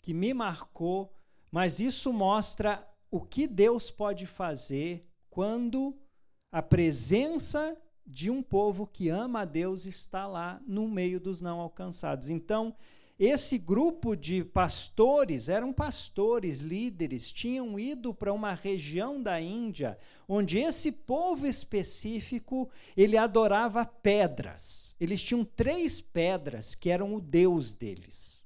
[0.00, 1.12] que me marcou,
[1.50, 5.96] mas isso mostra o que Deus pode fazer quando
[6.52, 11.58] a presença de um povo que ama a Deus está lá no meio dos não
[11.58, 12.28] alcançados.
[12.28, 12.76] Então,
[13.18, 19.98] esse grupo de pastores eram pastores, líderes, tinham ido para uma região da Índia
[20.28, 24.96] onde esse povo específico ele adorava pedras.
[24.98, 28.42] Eles tinham três pedras que eram o deus deles.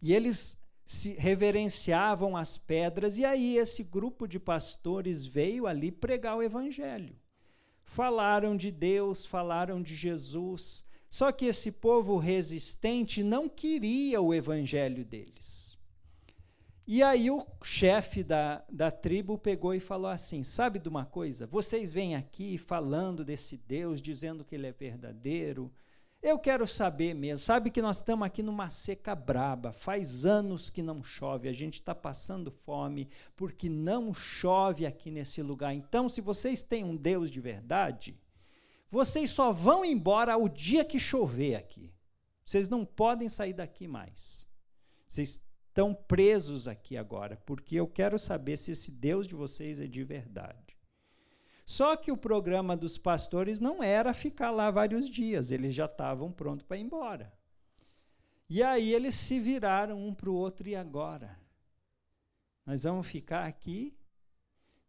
[0.00, 6.36] E eles se reverenciavam as pedras e aí esse grupo de pastores veio ali pregar
[6.36, 7.16] o evangelho
[7.90, 10.84] falaram de Deus, falaram de Jesus.
[11.10, 15.76] Só que esse povo resistente não queria o evangelho deles.
[16.86, 21.48] E aí o chefe da, da tribo pegou e falou assim: Sabe de uma coisa?
[21.48, 25.72] Vocês vêm aqui falando desse Deus, dizendo que ele é verdadeiro,
[26.22, 27.44] eu quero saber mesmo.
[27.44, 29.72] Sabe que nós estamos aqui numa seca braba.
[29.72, 31.48] Faz anos que não chove.
[31.48, 35.74] A gente está passando fome porque não chove aqui nesse lugar.
[35.74, 38.16] Então, se vocês têm um Deus de verdade,
[38.90, 41.94] vocês só vão embora o dia que chover aqui.
[42.44, 44.50] Vocês não podem sair daqui mais.
[45.06, 49.86] Vocês estão presos aqui agora, porque eu quero saber se esse Deus de vocês é
[49.86, 50.76] de verdade.
[51.64, 56.32] Só que o programa dos pastores não era ficar lá vários dias, eles já estavam
[56.32, 57.32] prontos para ir embora.
[58.48, 61.38] E aí eles se viraram um para o outro, e agora?
[62.66, 63.96] Nós vamos ficar aqui?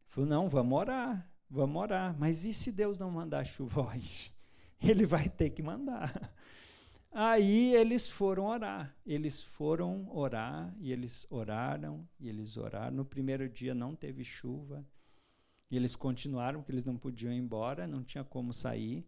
[0.08, 2.16] Falou, não, vamos orar, vamos orar.
[2.18, 4.34] Mas e se Deus não mandar chuva hoje?
[4.82, 6.34] Ele vai ter que mandar.
[7.14, 8.96] Aí eles foram orar.
[9.06, 12.96] Eles foram orar e eles oraram e eles oraram.
[12.96, 14.84] No primeiro dia não teve chuva.
[15.70, 19.06] E eles continuaram, porque eles não podiam ir embora, não tinha como sair.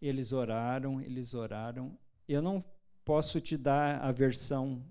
[0.00, 1.98] Eles oraram, eles oraram.
[2.28, 2.64] Eu não
[3.04, 4.84] posso te dar a versão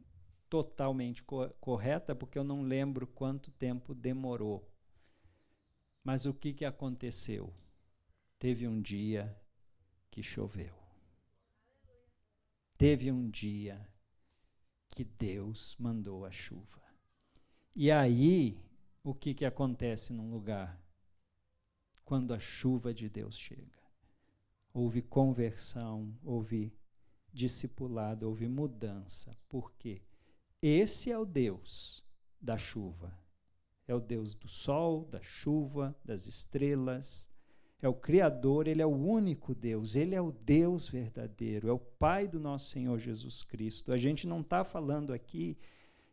[0.50, 4.70] totalmente co correta, porque eu não lembro quanto tempo demorou.
[6.04, 7.54] Mas o que, que aconteceu?
[8.38, 9.36] Teve um dia
[10.10, 10.74] que choveu.
[12.78, 13.86] Teve um dia
[14.90, 16.82] que Deus mandou a chuva.
[17.76, 18.58] E aí,
[19.04, 20.80] o que, que acontece num lugar?
[22.10, 23.80] quando a chuva de Deus chega.
[24.74, 26.74] Houve conversão, houve
[27.32, 29.38] discipulado, houve mudança.
[29.48, 30.02] Por quê?
[30.60, 32.04] Esse é o Deus
[32.42, 33.16] da chuva.
[33.90, 37.28] É o Deus do sol, da chuva, das estrelas.
[37.82, 41.80] É o Criador, Ele é o único Deus, Ele é o Deus verdadeiro, é o
[41.80, 43.92] Pai do nosso Senhor Jesus Cristo.
[43.92, 45.58] A gente não está falando aqui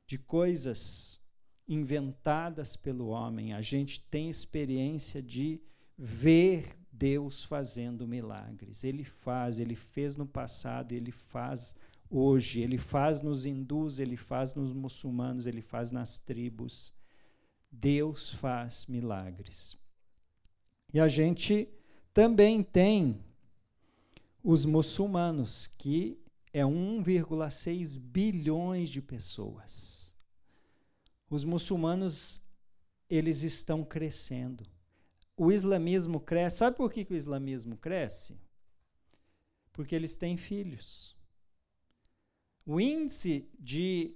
[0.06, 1.20] de coisas
[1.68, 5.60] inventadas pelo homem, a gente tem experiência de
[5.98, 8.84] ver Deus fazendo milagres.
[8.84, 11.76] Ele faz, ele fez no passado, ele faz
[12.08, 16.95] hoje, ele faz nos hindus, ele faz nos muçulmanos, ele faz nas tribos.
[17.80, 19.76] Deus faz milagres.
[20.92, 21.68] E a gente
[22.12, 23.20] também tem
[24.42, 26.18] os muçulmanos, que
[26.52, 30.14] é 1,6 bilhões de pessoas.
[31.28, 32.40] Os muçulmanos,
[33.10, 34.66] eles estão crescendo
[35.36, 36.58] o islamismo cresce.
[36.58, 38.40] Sabe por que, que o islamismo cresce?
[39.72, 41.14] Porque eles têm filhos.
[42.64, 44.15] O índice de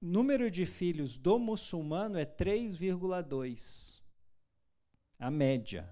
[0.00, 4.00] número de filhos do muçulmano é 3,2.
[5.18, 5.88] A média.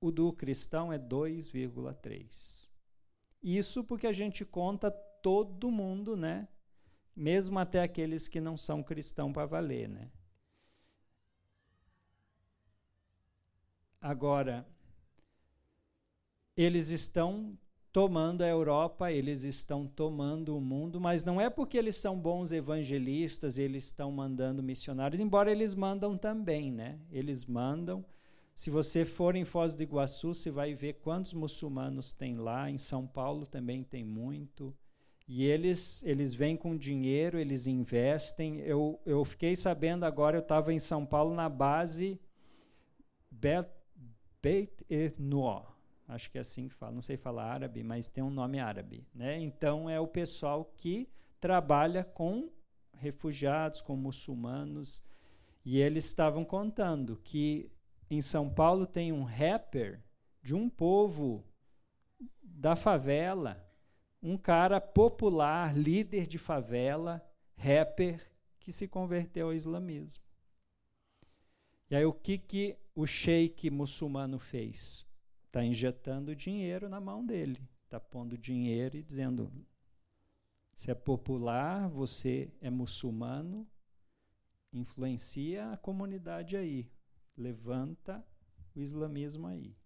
[0.00, 2.68] O do cristão é 2,3.
[3.42, 6.48] Isso porque a gente conta todo mundo, né?
[7.16, 10.10] Mesmo até aqueles que não são cristãos para valer, né?
[14.00, 14.66] Agora,
[16.56, 17.58] eles estão
[17.94, 22.50] tomando a Europa, eles estão tomando o mundo, mas não é porque eles são bons
[22.50, 26.98] evangelistas, eles estão mandando missionários, embora eles mandam também, né?
[27.08, 28.04] Eles mandam.
[28.52, 32.68] Se você for em Foz do Iguaçu, você vai ver quantos muçulmanos tem lá.
[32.68, 34.74] Em São Paulo também tem muito.
[35.28, 38.58] E eles, eles vêm com dinheiro, eles investem.
[38.58, 42.20] Eu, eu fiquei sabendo agora, eu estava em São Paulo na base
[43.30, 43.70] Beit
[45.16, 45.73] Noor
[46.06, 49.06] acho que é assim que fala, não sei falar árabe, mas tem um nome árabe,
[49.14, 49.38] né?
[49.38, 51.08] Então é o pessoal que
[51.40, 52.50] trabalha com
[52.94, 55.04] refugiados, com muçulmanos,
[55.64, 57.70] e eles estavam contando que
[58.10, 60.02] em São Paulo tem um rapper
[60.42, 61.44] de um povo
[62.42, 63.66] da favela,
[64.22, 67.22] um cara popular, líder de favela,
[67.56, 68.20] rapper
[68.60, 70.24] que se converteu ao islamismo.
[71.90, 75.06] E aí o que que o sheik muçulmano fez?
[75.54, 79.52] Está injetando dinheiro na mão dele, está pondo dinheiro e dizendo:
[80.74, 83.64] se é popular, você é muçulmano,
[84.72, 86.90] influencia a comunidade aí,
[87.36, 88.26] levanta
[88.74, 89.76] o islamismo aí.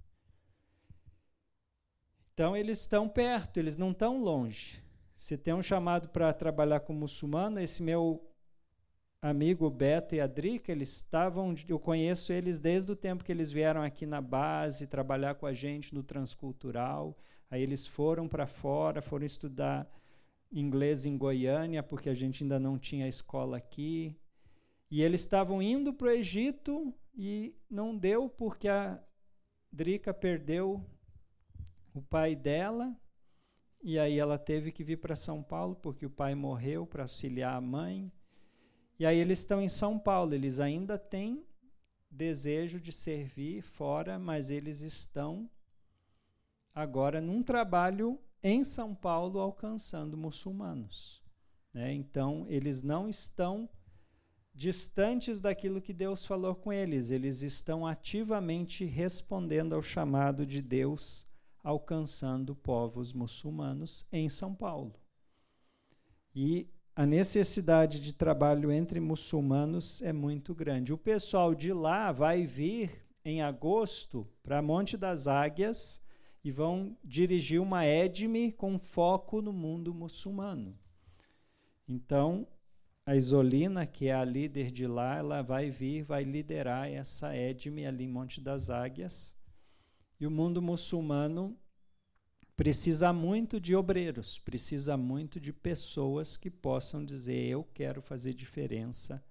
[2.33, 4.83] Então eles estão perto, eles não estão longe.
[5.15, 8.25] Se tem um chamado para trabalhar com muçulmano, esse meu
[9.21, 13.51] amigo Beto e a Drica, eles estavam, eu conheço eles desde o tempo que eles
[13.51, 17.17] vieram aqui na base trabalhar com a gente no transcultural.
[17.51, 19.91] Aí eles foram para fora, foram estudar
[20.53, 24.15] inglês em Goiânia, porque a gente ainda não tinha escola aqui.
[24.91, 29.03] E eles estavam indo para o Egito e não deu porque a
[29.71, 30.83] Drica perdeu
[31.93, 32.97] o pai dela.
[33.83, 37.55] E aí ela teve que vir para São Paulo porque o pai morreu para auxiliar
[37.55, 38.11] a mãe.
[38.99, 41.47] E aí eles estão em São Paulo, eles ainda têm
[42.11, 45.49] desejo de servir fora, mas eles estão
[46.75, 51.23] agora num trabalho em São Paulo alcançando muçulmanos.
[51.73, 51.93] Né?
[51.93, 53.69] Então, eles não estão
[54.53, 61.29] distantes daquilo que Deus falou com eles, eles estão ativamente respondendo ao chamado de Deus,
[61.63, 64.95] alcançando povos muçulmanos em São Paulo.
[66.35, 66.69] E
[66.99, 70.93] a necessidade de trabalho entre muçulmanos é muito grande.
[70.93, 72.91] O pessoal de lá vai vir
[73.25, 76.03] em agosto para Monte das Águias
[76.43, 80.77] e vão dirigir uma EDME com foco no mundo muçulmano.
[81.89, 82.49] Então,
[83.07, 87.87] a Isolina, que é a líder de lá, ela vai vir, vai liderar essa EDME
[87.87, 89.39] ali em Monte das Águias.
[90.19, 91.57] E o mundo muçulmano
[92.59, 99.25] precisa muito de obreiros, precisa muito de pessoas que possam dizer: eu quero fazer diferença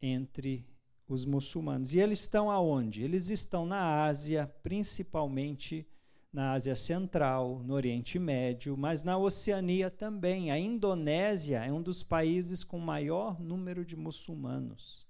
[0.00, 0.66] entre
[1.06, 1.92] os muçulmanos.
[1.92, 3.02] E eles estão aonde?
[3.02, 5.86] Eles estão na Ásia, principalmente
[6.32, 10.50] na Ásia Central, no Oriente Médio, mas na Oceania também.
[10.50, 15.06] A Indonésia é um dos países com maior número de muçulmanos.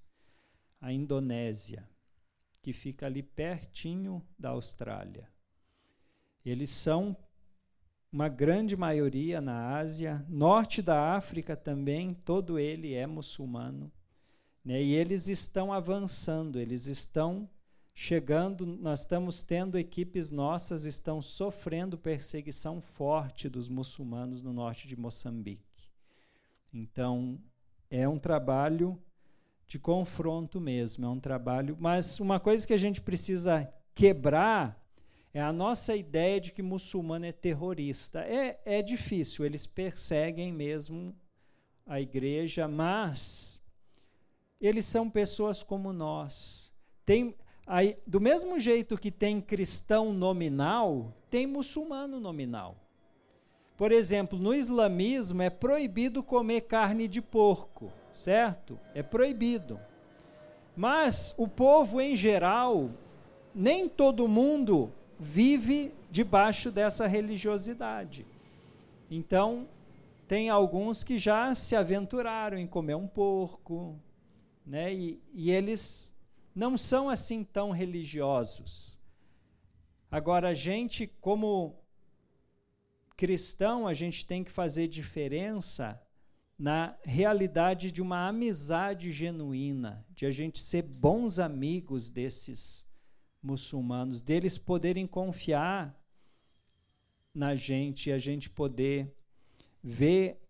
[0.81, 1.89] A Indonésia,
[2.61, 5.32] que fica ali pertinho da Austrália.
[6.45, 7.17] Eles são
[8.13, 13.91] uma grande maioria na Ásia, norte da África também, todo ele é muçulmano.
[14.65, 14.83] Né?
[14.83, 17.49] E eles estão avançando, eles estão
[17.95, 24.97] chegando, nós estamos tendo equipes nossas estão sofrendo perseguição forte dos muçulmanos no norte de
[24.97, 25.91] Moçambique.
[26.73, 27.39] Então,
[27.91, 28.99] é um trabalho
[29.67, 34.82] de confronto mesmo, é um trabalho, mas uma coisa que a gente precisa quebrar
[35.35, 38.21] é a nossa ideia de que muçulmano é terrorista.
[38.21, 41.17] É, é difícil, eles perseguem mesmo
[41.87, 43.61] a igreja, mas
[44.61, 46.73] eles são pessoas como nós.
[47.05, 47.35] Tem,
[47.67, 52.77] aí, do mesmo jeito que tem cristão nominal, tem muçulmano nominal.
[53.77, 58.79] Por exemplo, no islamismo é proibido comer carne de porco, certo?
[58.95, 59.81] É proibido.
[60.77, 62.91] Mas o povo em geral,
[63.55, 64.93] nem todo mundo
[65.23, 68.27] vive debaixo dessa religiosidade.
[69.11, 69.69] Então,
[70.27, 73.99] tem alguns que já se aventuraram em comer um porco,
[74.67, 74.93] né?
[74.93, 76.15] E, e eles
[76.55, 78.99] não são assim tão religiosos.
[80.11, 81.79] Agora, a gente, como
[83.17, 86.03] cristão, a gente tem que fazer diferença
[86.59, 92.87] na realidade de uma amizade genuína, de a gente ser bons amigos desses
[93.43, 95.99] muçulmanos, deles poderem confiar
[97.35, 99.15] na gente e a gente poder
[99.83, 100.41] ver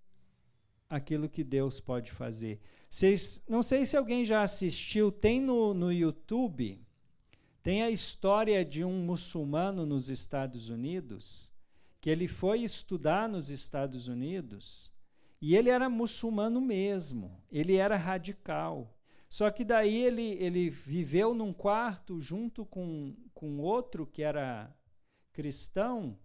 [0.88, 2.60] aquilo que Deus pode fazer.
[3.48, 6.78] Não sei se alguém já assistiu, tem no, no YouTube,
[7.62, 11.52] tem a história de um muçulmano nos Estados Unidos
[12.02, 14.92] que ele foi estudar nos Estados Unidos
[15.40, 18.92] e ele era muçulmano mesmo, ele era radical.
[19.32, 24.70] Só que daí ele, ele viveu num quarto junto com, com outro que era
[25.32, 26.18] cristão,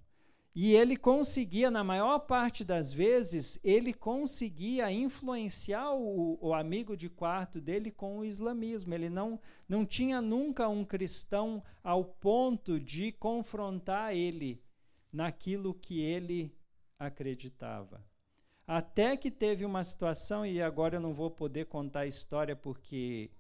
[0.54, 7.08] e ele conseguia, na maior parte das vezes, ele conseguia influenciar o, o, amigo de
[7.08, 8.94] quarto dele com o islamismo.
[8.94, 9.40] Ele não,
[9.70, 14.62] não tinha nunca um cristão ao ponto de confrontar ele
[15.14, 16.54] naquilo que ele
[17.00, 18.06] acreditava.
[18.68, 23.32] Até que teve uma situação, e agora eu não vou poder contar a história porque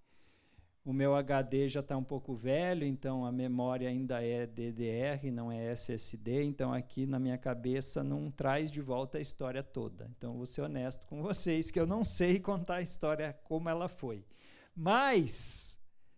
[0.86, 5.52] o meu HD já está um pouco velho, então a memória ainda é DDR, não
[5.52, 10.10] é SSD, então aqui na minha cabeça não traz de volta a história toda.
[10.18, 13.90] Então vou ser honesto com vocês que eu não sei contar a história como ela
[13.90, 14.24] foi.
[14.74, 15.77] Mas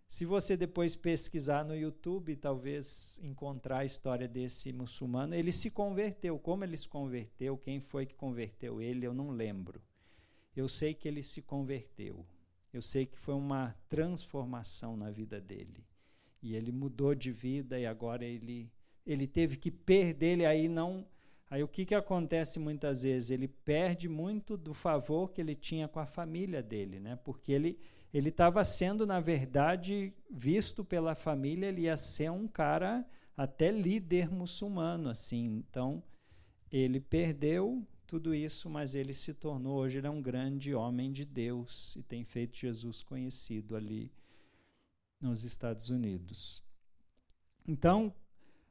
[0.09, 6.39] se você depois pesquisar no YouTube, talvez encontrar a história desse muçulmano, ele se converteu.
[6.39, 9.79] Como ele se converteu, quem foi que converteu ele, eu não lembro.
[10.55, 12.25] Eu sei que ele se converteu.
[12.73, 15.85] Eu sei que foi uma transformação na vida dele.
[16.41, 18.71] E ele mudou de vida e agora ele
[19.05, 21.05] ele teve que perder ele aí não
[21.51, 23.31] Aí o que, que acontece muitas vezes?
[23.31, 27.15] Ele perde muito do favor que ele tinha com a família dele, né?
[27.15, 27.79] Porque ele
[28.13, 33.05] ele estava sendo, na verdade, visto pela família, ele ia ser um cara
[33.37, 35.63] até líder muçulmano, assim.
[35.67, 36.03] Então,
[36.71, 41.23] ele perdeu tudo isso, mas ele se tornou, hoje ele é um grande homem de
[41.23, 44.11] Deus e tem feito Jesus conhecido ali
[45.21, 46.63] nos Estados Unidos.
[47.67, 48.11] Então,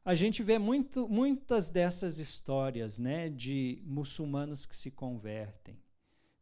[0.04, 5.78] a gente vê muito, muitas dessas histórias né, de muçulmanos que se convertem.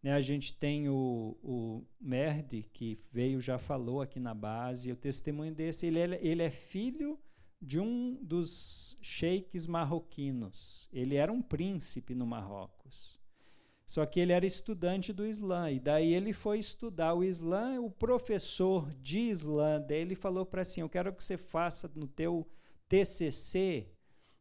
[0.07, 4.97] Né, a gente tem o, o Merdi, que veio, já falou aqui na base, o
[4.97, 7.19] testemunho desse, ele é, ele é filho
[7.61, 10.89] de um dos sheiks marroquinos.
[10.93, 13.19] Ele era um príncipe no Marrocos.
[13.85, 17.91] Só que ele era estudante do Islã, e daí ele foi estudar o Islã, o
[17.91, 22.49] professor de Islã dele falou para assim, eu quero que você faça no teu
[22.89, 23.89] TCC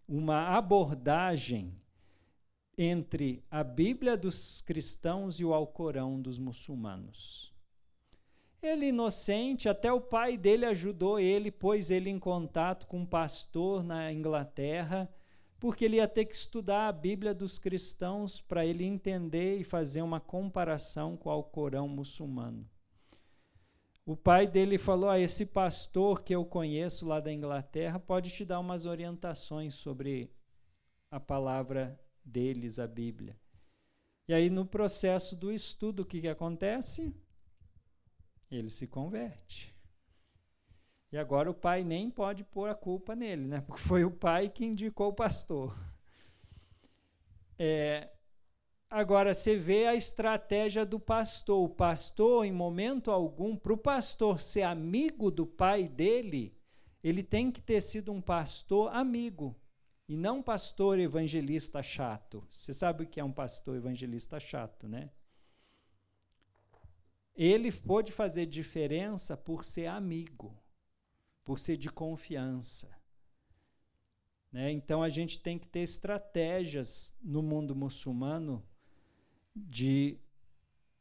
[0.07, 1.73] uma abordagem
[2.77, 7.53] entre a Bíblia dos cristãos e o Alcorão dos muçulmanos.
[8.61, 13.83] Ele inocente, até o pai dele ajudou ele, pôs ele em contato com um pastor
[13.83, 15.07] na Inglaterra,
[15.59, 20.01] porque ele ia ter que estudar a Bíblia dos cristãos para ele entender e fazer
[20.01, 22.67] uma comparação com o Alcorão muçulmano.
[24.05, 28.45] O pai dele falou: ah, esse pastor que eu conheço lá da Inglaterra pode te
[28.45, 30.31] dar umas orientações sobre
[31.09, 33.37] a palavra deles, a Bíblia.
[34.27, 37.15] E aí, no processo do estudo, o que, que acontece?
[38.49, 39.75] Ele se converte.
[41.11, 43.61] E agora o pai nem pode pôr a culpa nele, né?
[43.67, 45.77] Porque foi o pai que indicou o pastor.
[47.57, 48.09] É,
[48.89, 51.63] agora você vê a estratégia do pastor.
[51.63, 56.57] O pastor, em momento algum, para o pastor ser amigo do pai dele,
[57.03, 59.55] ele tem que ter sido um pastor amigo
[60.07, 62.47] e não pastor evangelista chato.
[62.51, 65.09] Você sabe o que é um pastor evangelista chato, né?
[67.35, 70.57] Ele pôde fazer diferença por ser amigo,
[71.43, 72.89] por ser de confiança.
[74.51, 74.71] Né?
[74.71, 78.65] Então a gente tem que ter estratégias no mundo muçulmano
[79.53, 80.17] de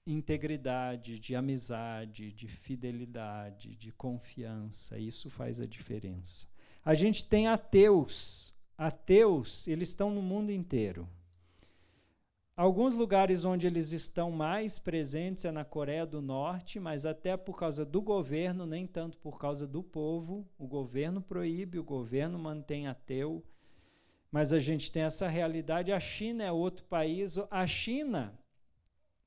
[0.05, 4.99] integridade, de amizade, de fidelidade, de confiança.
[4.99, 6.49] Isso faz a diferença.
[6.85, 8.55] A gente tem ateus.
[8.77, 11.09] Ateus, eles estão no mundo inteiro.
[12.57, 17.59] Alguns lugares onde eles estão mais presentes é na Coreia do Norte, mas até por
[17.59, 20.47] causa do governo, nem tanto por causa do povo.
[20.57, 23.45] O governo proíbe, o governo mantém ateu.
[24.31, 25.91] Mas a gente tem essa realidade.
[25.91, 27.39] A China é outro país.
[27.51, 28.39] A China,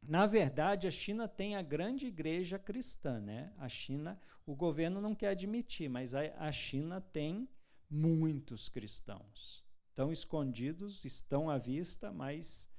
[0.01, 3.51] na verdade, a China tem a grande igreja cristã, né?
[3.57, 7.47] A China, o governo não quer admitir, mas a, a China tem
[7.89, 9.65] muitos cristãos.
[9.89, 12.69] Estão escondidos, estão à vista, mas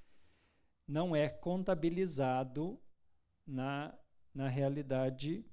[0.87, 2.81] não é contabilizado
[3.47, 3.97] na,
[4.35, 5.45] na realidade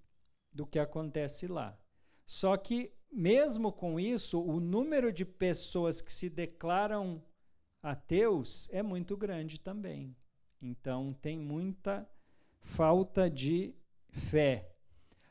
[0.51, 1.78] do que acontece lá.
[2.26, 7.24] Só que, mesmo com isso, o número de pessoas que se declaram
[7.82, 10.16] ateus é muito grande também.
[10.62, 12.10] Então, tem muita
[12.62, 13.76] falta de
[14.10, 14.72] fé.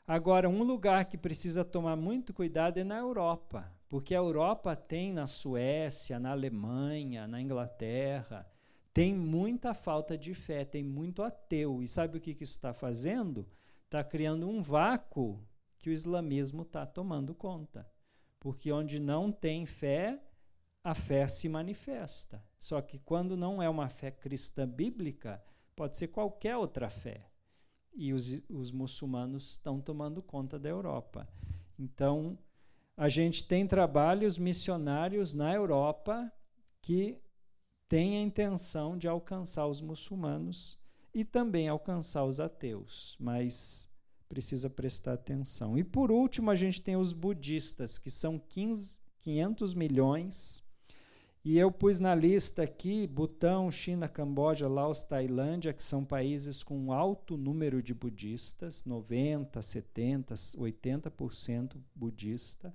[0.07, 5.13] Agora, um lugar que precisa tomar muito cuidado é na Europa, porque a Europa tem
[5.13, 8.49] na Suécia, na Alemanha, na Inglaterra,
[8.93, 11.83] tem muita falta de fé, tem muito ateu.
[11.83, 13.47] E sabe o que, que isso está fazendo?
[13.83, 15.45] Está criando um vácuo
[15.77, 17.85] que o islamismo está tomando conta.
[18.39, 20.21] Porque onde não tem fé,
[20.83, 22.43] a fé se manifesta.
[22.57, 25.43] Só que quando não é uma fé cristã bíblica,
[25.75, 27.29] pode ser qualquer outra fé.
[27.93, 31.27] E os, os muçulmanos estão tomando conta da Europa.
[31.77, 32.37] Então,
[32.97, 36.31] a gente tem trabalhos missionários na Europa
[36.81, 37.19] que
[37.89, 40.79] têm a intenção de alcançar os muçulmanos
[41.13, 43.89] e também alcançar os ateus, mas
[44.29, 45.77] precisa prestar atenção.
[45.77, 50.63] E por último, a gente tem os budistas, que são 15, 500 milhões.
[51.43, 56.91] E eu pus na lista aqui Butão, China, Camboja, Laos, Tailândia, que são países com
[56.91, 62.73] alto número de budistas, 90, 70, 80% budista.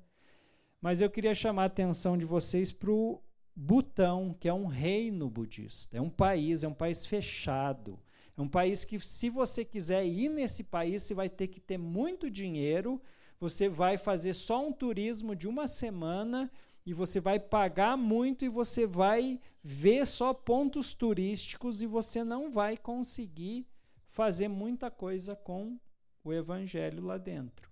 [0.80, 3.20] Mas eu queria chamar a atenção de vocês para o
[3.54, 7.98] Butão, que é um reino budista, é um país, é um país fechado.
[8.36, 11.76] É um país que, se você quiser ir nesse país, você vai ter que ter
[11.76, 13.00] muito dinheiro.
[13.38, 16.50] Você vai fazer só um turismo de uma semana
[16.86, 22.50] e você vai pagar muito e você vai ver só pontos turísticos e você não
[22.50, 23.66] vai conseguir
[24.08, 25.78] fazer muita coisa com
[26.24, 27.70] o evangelho lá dentro.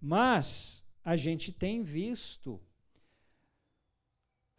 [0.00, 2.60] Mas a gente tem visto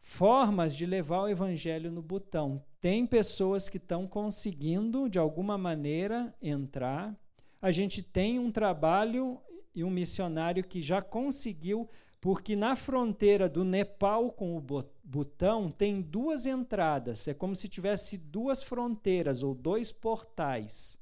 [0.02, 2.64] formas de levar o evangelho no botão.
[2.80, 7.16] Tem pessoas que estão conseguindo, de alguma maneira, entrar.
[7.62, 9.40] A gente tem um trabalho
[9.74, 11.88] e um missionário que já conseguiu,
[12.20, 17.28] porque na fronteira do Nepal com o Butão tem duas entradas.
[17.28, 21.01] É como se tivesse duas fronteiras ou dois portais.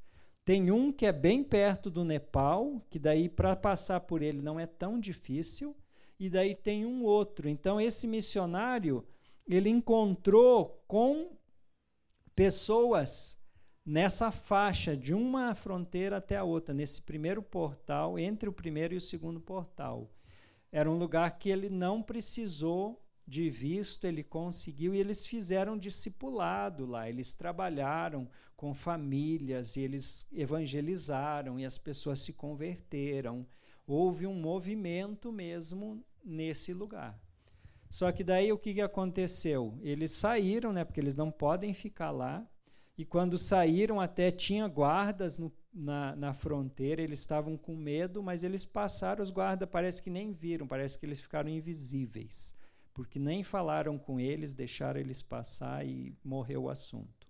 [0.50, 4.60] Tem um que é bem perto do Nepal, que daí para passar por ele não
[4.60, 5.78] é tão difícil,
[6.20, 7.48] e daí tem um outro.
[7.48, 9.06] Então esse missionário,
[9.48, 11.38] ele encontrou com
[12.36, 13.38] pessoas
[13.86, 18.98] nessa faixa de uma fronteira até a outra, nesse primeiro portal, entre o primeiro e
[18.98, 20.12] o segundo portal.
[20.72, 23.00] Era um lugar que ele não precisou
[23.30, 28.28] de visto, ele conseguiu e eles fizeram discipulado lá, eles trabalharam
[28.58, 33.46] com famílias e eles evangelizaram e as pessoas se converteram.
[33.88, 37.18] Houve um movimento mesmo nesse lugar.
[37.90, 39.78] Só que daí o que, que aconteceu?
[39.82, 42.48] Eles saíram, né, porque eles não podem ficar lá.
[42.98, 48.44] E quando saíram, até tinha guardas no, na, na fronteira, eles estavam com medo, mas
[48.44, 52.54] eles passaram, os guardas parece que nem viram, parece que eles ficaram invisíveis,
[53.00, 57.30] porque nem falaram com eles, deixaram eles passar e morreu o assunto.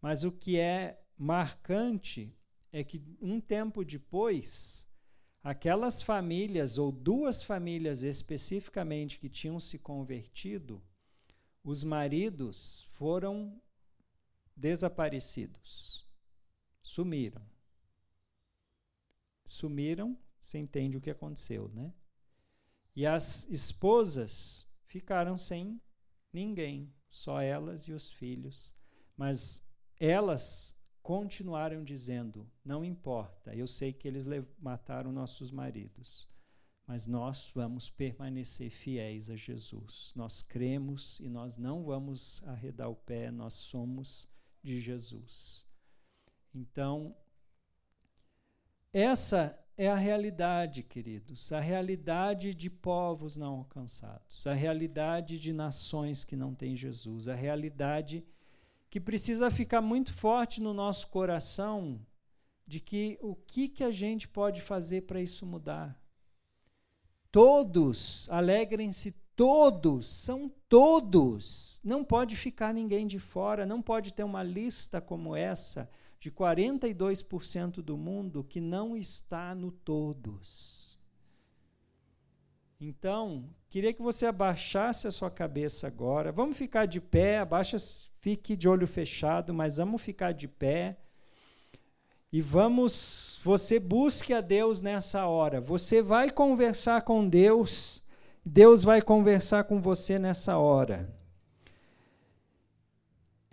[0.00, 2.32] Mas o que é marcante
[2.70, 4.88] é que um tempo depois,
[5.42, 10.80] aquelas famílias, ou duas famílias especificamente, que tinham se convertido,
[11.64, 13.60] os maridos foram
[14.54, 16.06] desaparecidos.
[16.80, 17.42] Sumiram.
[19.44, 21.92] Sumiram, você entende o que aconteceu, né?
[22.94, 25.80] E as esposas ficaram sem
[26.32, 28.74] ninguém, só elas e os filhos.
[29.16, 29.62] Mas
[29.98, 34.26] elas continuaram dizendo: Não importa, eu sei que eles
[34.58, 36.28] mataram nossos maridos,
[36.86, 40.12] mas nós vamos permanecer fiéis a Jesus.
[40.14, 44.28] Nós cremos e nós não vamos arredar o pé, nós somos
[44.62, 45.66] de Jesus.
[46.54, 47.16] Então,
[48.92, 56.24] essa é a realidade, queridos, a realidade de povos não alcançados, a realidade de nações
[56.24, 58.24] que não têm Jesus, a realidade
[58.90, 61.98] que precisa ficar muito forte no nosso coração
[62.66, 65.98] de que o que, que a gente pode fazer para isso mudar.
[67.30, 71.80] Todos, alegrem-se todos, são todos.
[71.82, 75.88] Não pode ficar ninguém de fora, não pode ter uma lista como essa
[76.22, 80.96] de 42% do mundo que não está no todos.
[82.80, 86.30] Então, queria que você abaixasse a sua cabeça agora.
[86.30, 87.76] Vamos ficar de pé, abaixa
[88.20, 90.96] Fique de olho fechado, mas vamos ficar de pé.
[92.32, 95.60] E vamos, você busque a Deus nessa hora.
[95.60, 98.04] Você vai conversar com Deus,
[98.46, 101.12] Deus vai conversar com você nessa hora.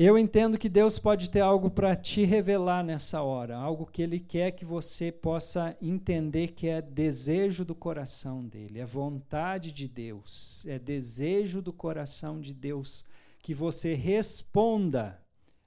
[0.02, 4.18] Eu entendo que Deus pode ter algo para te revelar nessa hora, algo que Ele
[4.18, 10.66] quer que você possa entender que é desejo do coração dele, é vontade de Deus,
[10.68, 13.06] é desejo do coração de Deus
[13.44, 15.22] que você responda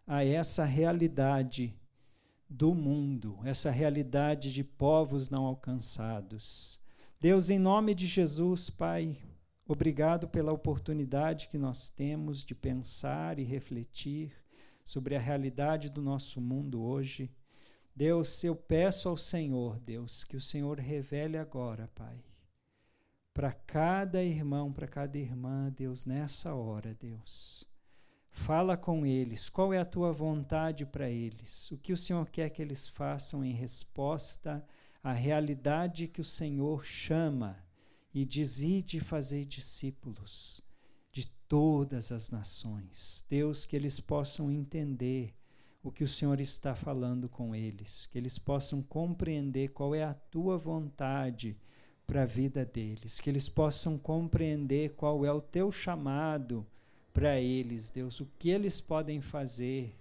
[0.06, 1.78] a essa realidade
[2.48, 6.80] do mundo, essa realidade de povos não alcançados.
[7.20, 9.14] Deus, em nome de Jesus, Pai,
[9.72, 14.32] obrigado pela oportunidade que nós temos de pensar e refletir
[14.84, 17.30] sobre a realidade do nosso mundo hoje.
[17.94, 22.22] Deus, eu peço ao Senhor, Deus, que o Senhor revele agora, Pai,
[23.34, 27.68] para cada irmão, para cada irmã, Deus, nessa hora, Deus.
[28.30, 31.70] Fala com eles, qual é a tua vontade para eles?
[31.70, 34.64] O que o Senhor quer que eles façam em resposta
[35.02, 37.62] à realidade que o Senhor chama
[38.14, 40.62] e diz: de fazer discípulos
[41.10, 43.24] de todas as nações.
[43.28, 45.34] Deus, que eles possam entender
[45.82, 50.14] o que o Senhor está falando com eles, que eles possam compreender qual é a
[50.14, 51.56] tua vontade
[52.06, 56.66] para a vida deles, que eles possam compreender qual é o teu chamado
[57.12, 59.94] para eles, Deus, o que eles podem fazer,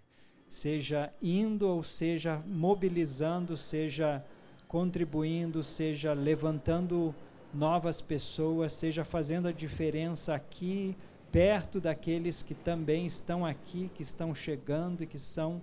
[0.48, 4.24] seja indo ou seja mobilizando, seja
[4.68, 7.14] contribuindo, seja levantando
[7.54, 10.96] novas pessoas, seja fazendo a diferença aqui,
[11.32, 15.62] perto daqueles que também estão aqui, que estão chegando e que são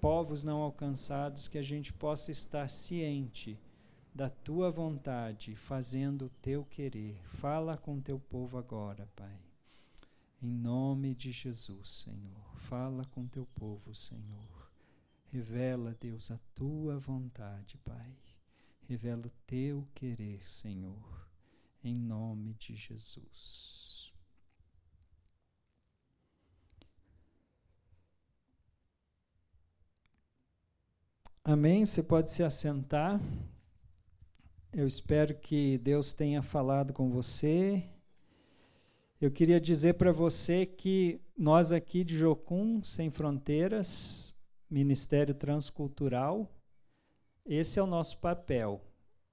[0.00, 3.58] povos não alcançados, que a gente possa estar ciente
[4.14, 7.16] da tua vontade, fazendo o teu querer.
[7.24, 9.40] Fala com teu povo agora, Pai.
[10.42, 12.56] Em nome de Jesus, Senhor.
[12.68, 14.70] Fala com teu povo, Senhor.
[15.30, 18.12] Revela, Deus, a tua vontade, Pai.
[18.92, 21.26] Revela o teu querer, Senhor,
[21.82, 24.12] em nome de Jesus.
[31.42, 31.86] Amém?
[31.86, 33.18] Você pode se assentar.
[34.74, 37.82] Eu espero que Deus tenha falado com você.
[39.18, 44.38] Eu queria dizer para você que nós aqui de Jocum Sem Fronteiras,
[44.68, 46.46] Ministério Transcultural,
[47.44, 48.84] esse é o nosso papel.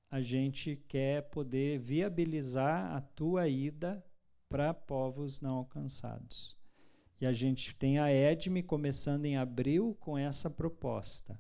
[0.10, 4.04] A gente quer poder viabilizar a tua ida
[4.50, 6.58] para povos não alcançados.
[7.22, 11.40] E a gente tem a EDME começando em abril com essa proposta.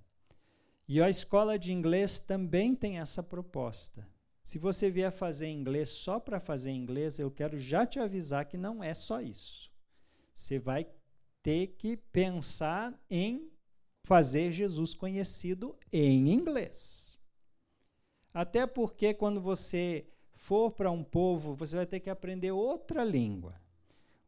[0.87, 4.07] E a escola de inglês também tem essa proposta.
[4.43, 8.57] Se você vier fazer inglês só para fazer inglês, eu quero já te avisar que
[8.57, 9.71] não é só isso.
[10.33, 10.87] Você vai
[11.41, 13.51] ter que pensar em
[14.09, 17.15] fazer Jesus conhecido em inglês.
[18.33, 20.03] Até porque quando você
[20.33, 23.53] for para um povo, você vai ter que aprender outra língua.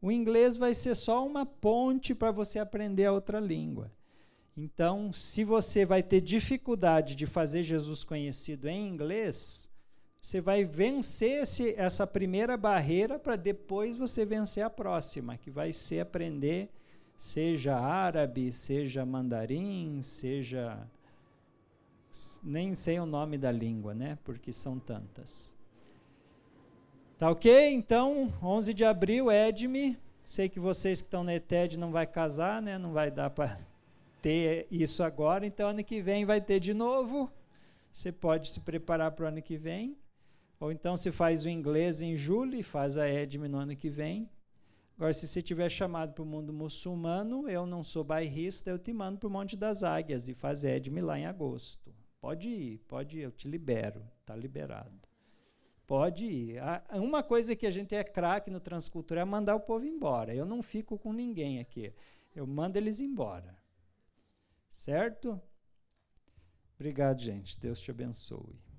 [0.00, 3.90] O inglês vai ser só uma ponte para você aprender a outra língua.
[4.56, 9.68] Então, se você vai ter dificuldade de fazer Jesus conhecido em inglês,
[10.20, 15.72] você vai vencer esse, essa primeira barreira para depois você vencer a próxima, que vai
[15.72, 16.70] ser aprender
[17.16, 20.86] seja árabe, seja mandarim, seja.
[22.42, 24.18] Nem sei o nome da língua, né?
[24.24, 25.56] Porque são tantas.
[27.18, 27.72] Tá ok?
[27.72, 29.96] Então, 11 de abril, Edme.
[30.24, 32.76] Sei que vocês que estão na ETED não vai casar, né?
[32.76, 33.60] Não vai dar para
[34.20, 35.46] ter isso agora.
[35.46, 37.30] Então, ano que vem vai ter de novo.
[37.92, 39.96] Você pode se preparar para o ano que vem.
[40.58, 43.88] Ou então, se faz o inglês em julho e faz a Edme no ano que
[43.88, 44.28] vem.
[45.02, 48.92] Agora, se você tiver chamado para o mundo muçulmano, eu não sou bairrista, eu te
[48.92, 51.92] mando para o Monte das Águias e faz Edme lá em agosto.
[52.20, 55.08] Pode ir, pode ir, eu te libero, está liberado.
[55.88, 56.60] Pode ir.
[56.92, 60.32] Uma coisa que a gente é craque no transcultura é mandar o povo embora.
[60.32, 61.92] Eu não fico com ninguém aqui.
[62.32, 63.58] Eu mando eles embora.
[64.70, 65.42] Certo?
[66.76, 67.58] Obrigado, gente.
[67.58, 68.71] Deus te abençoe.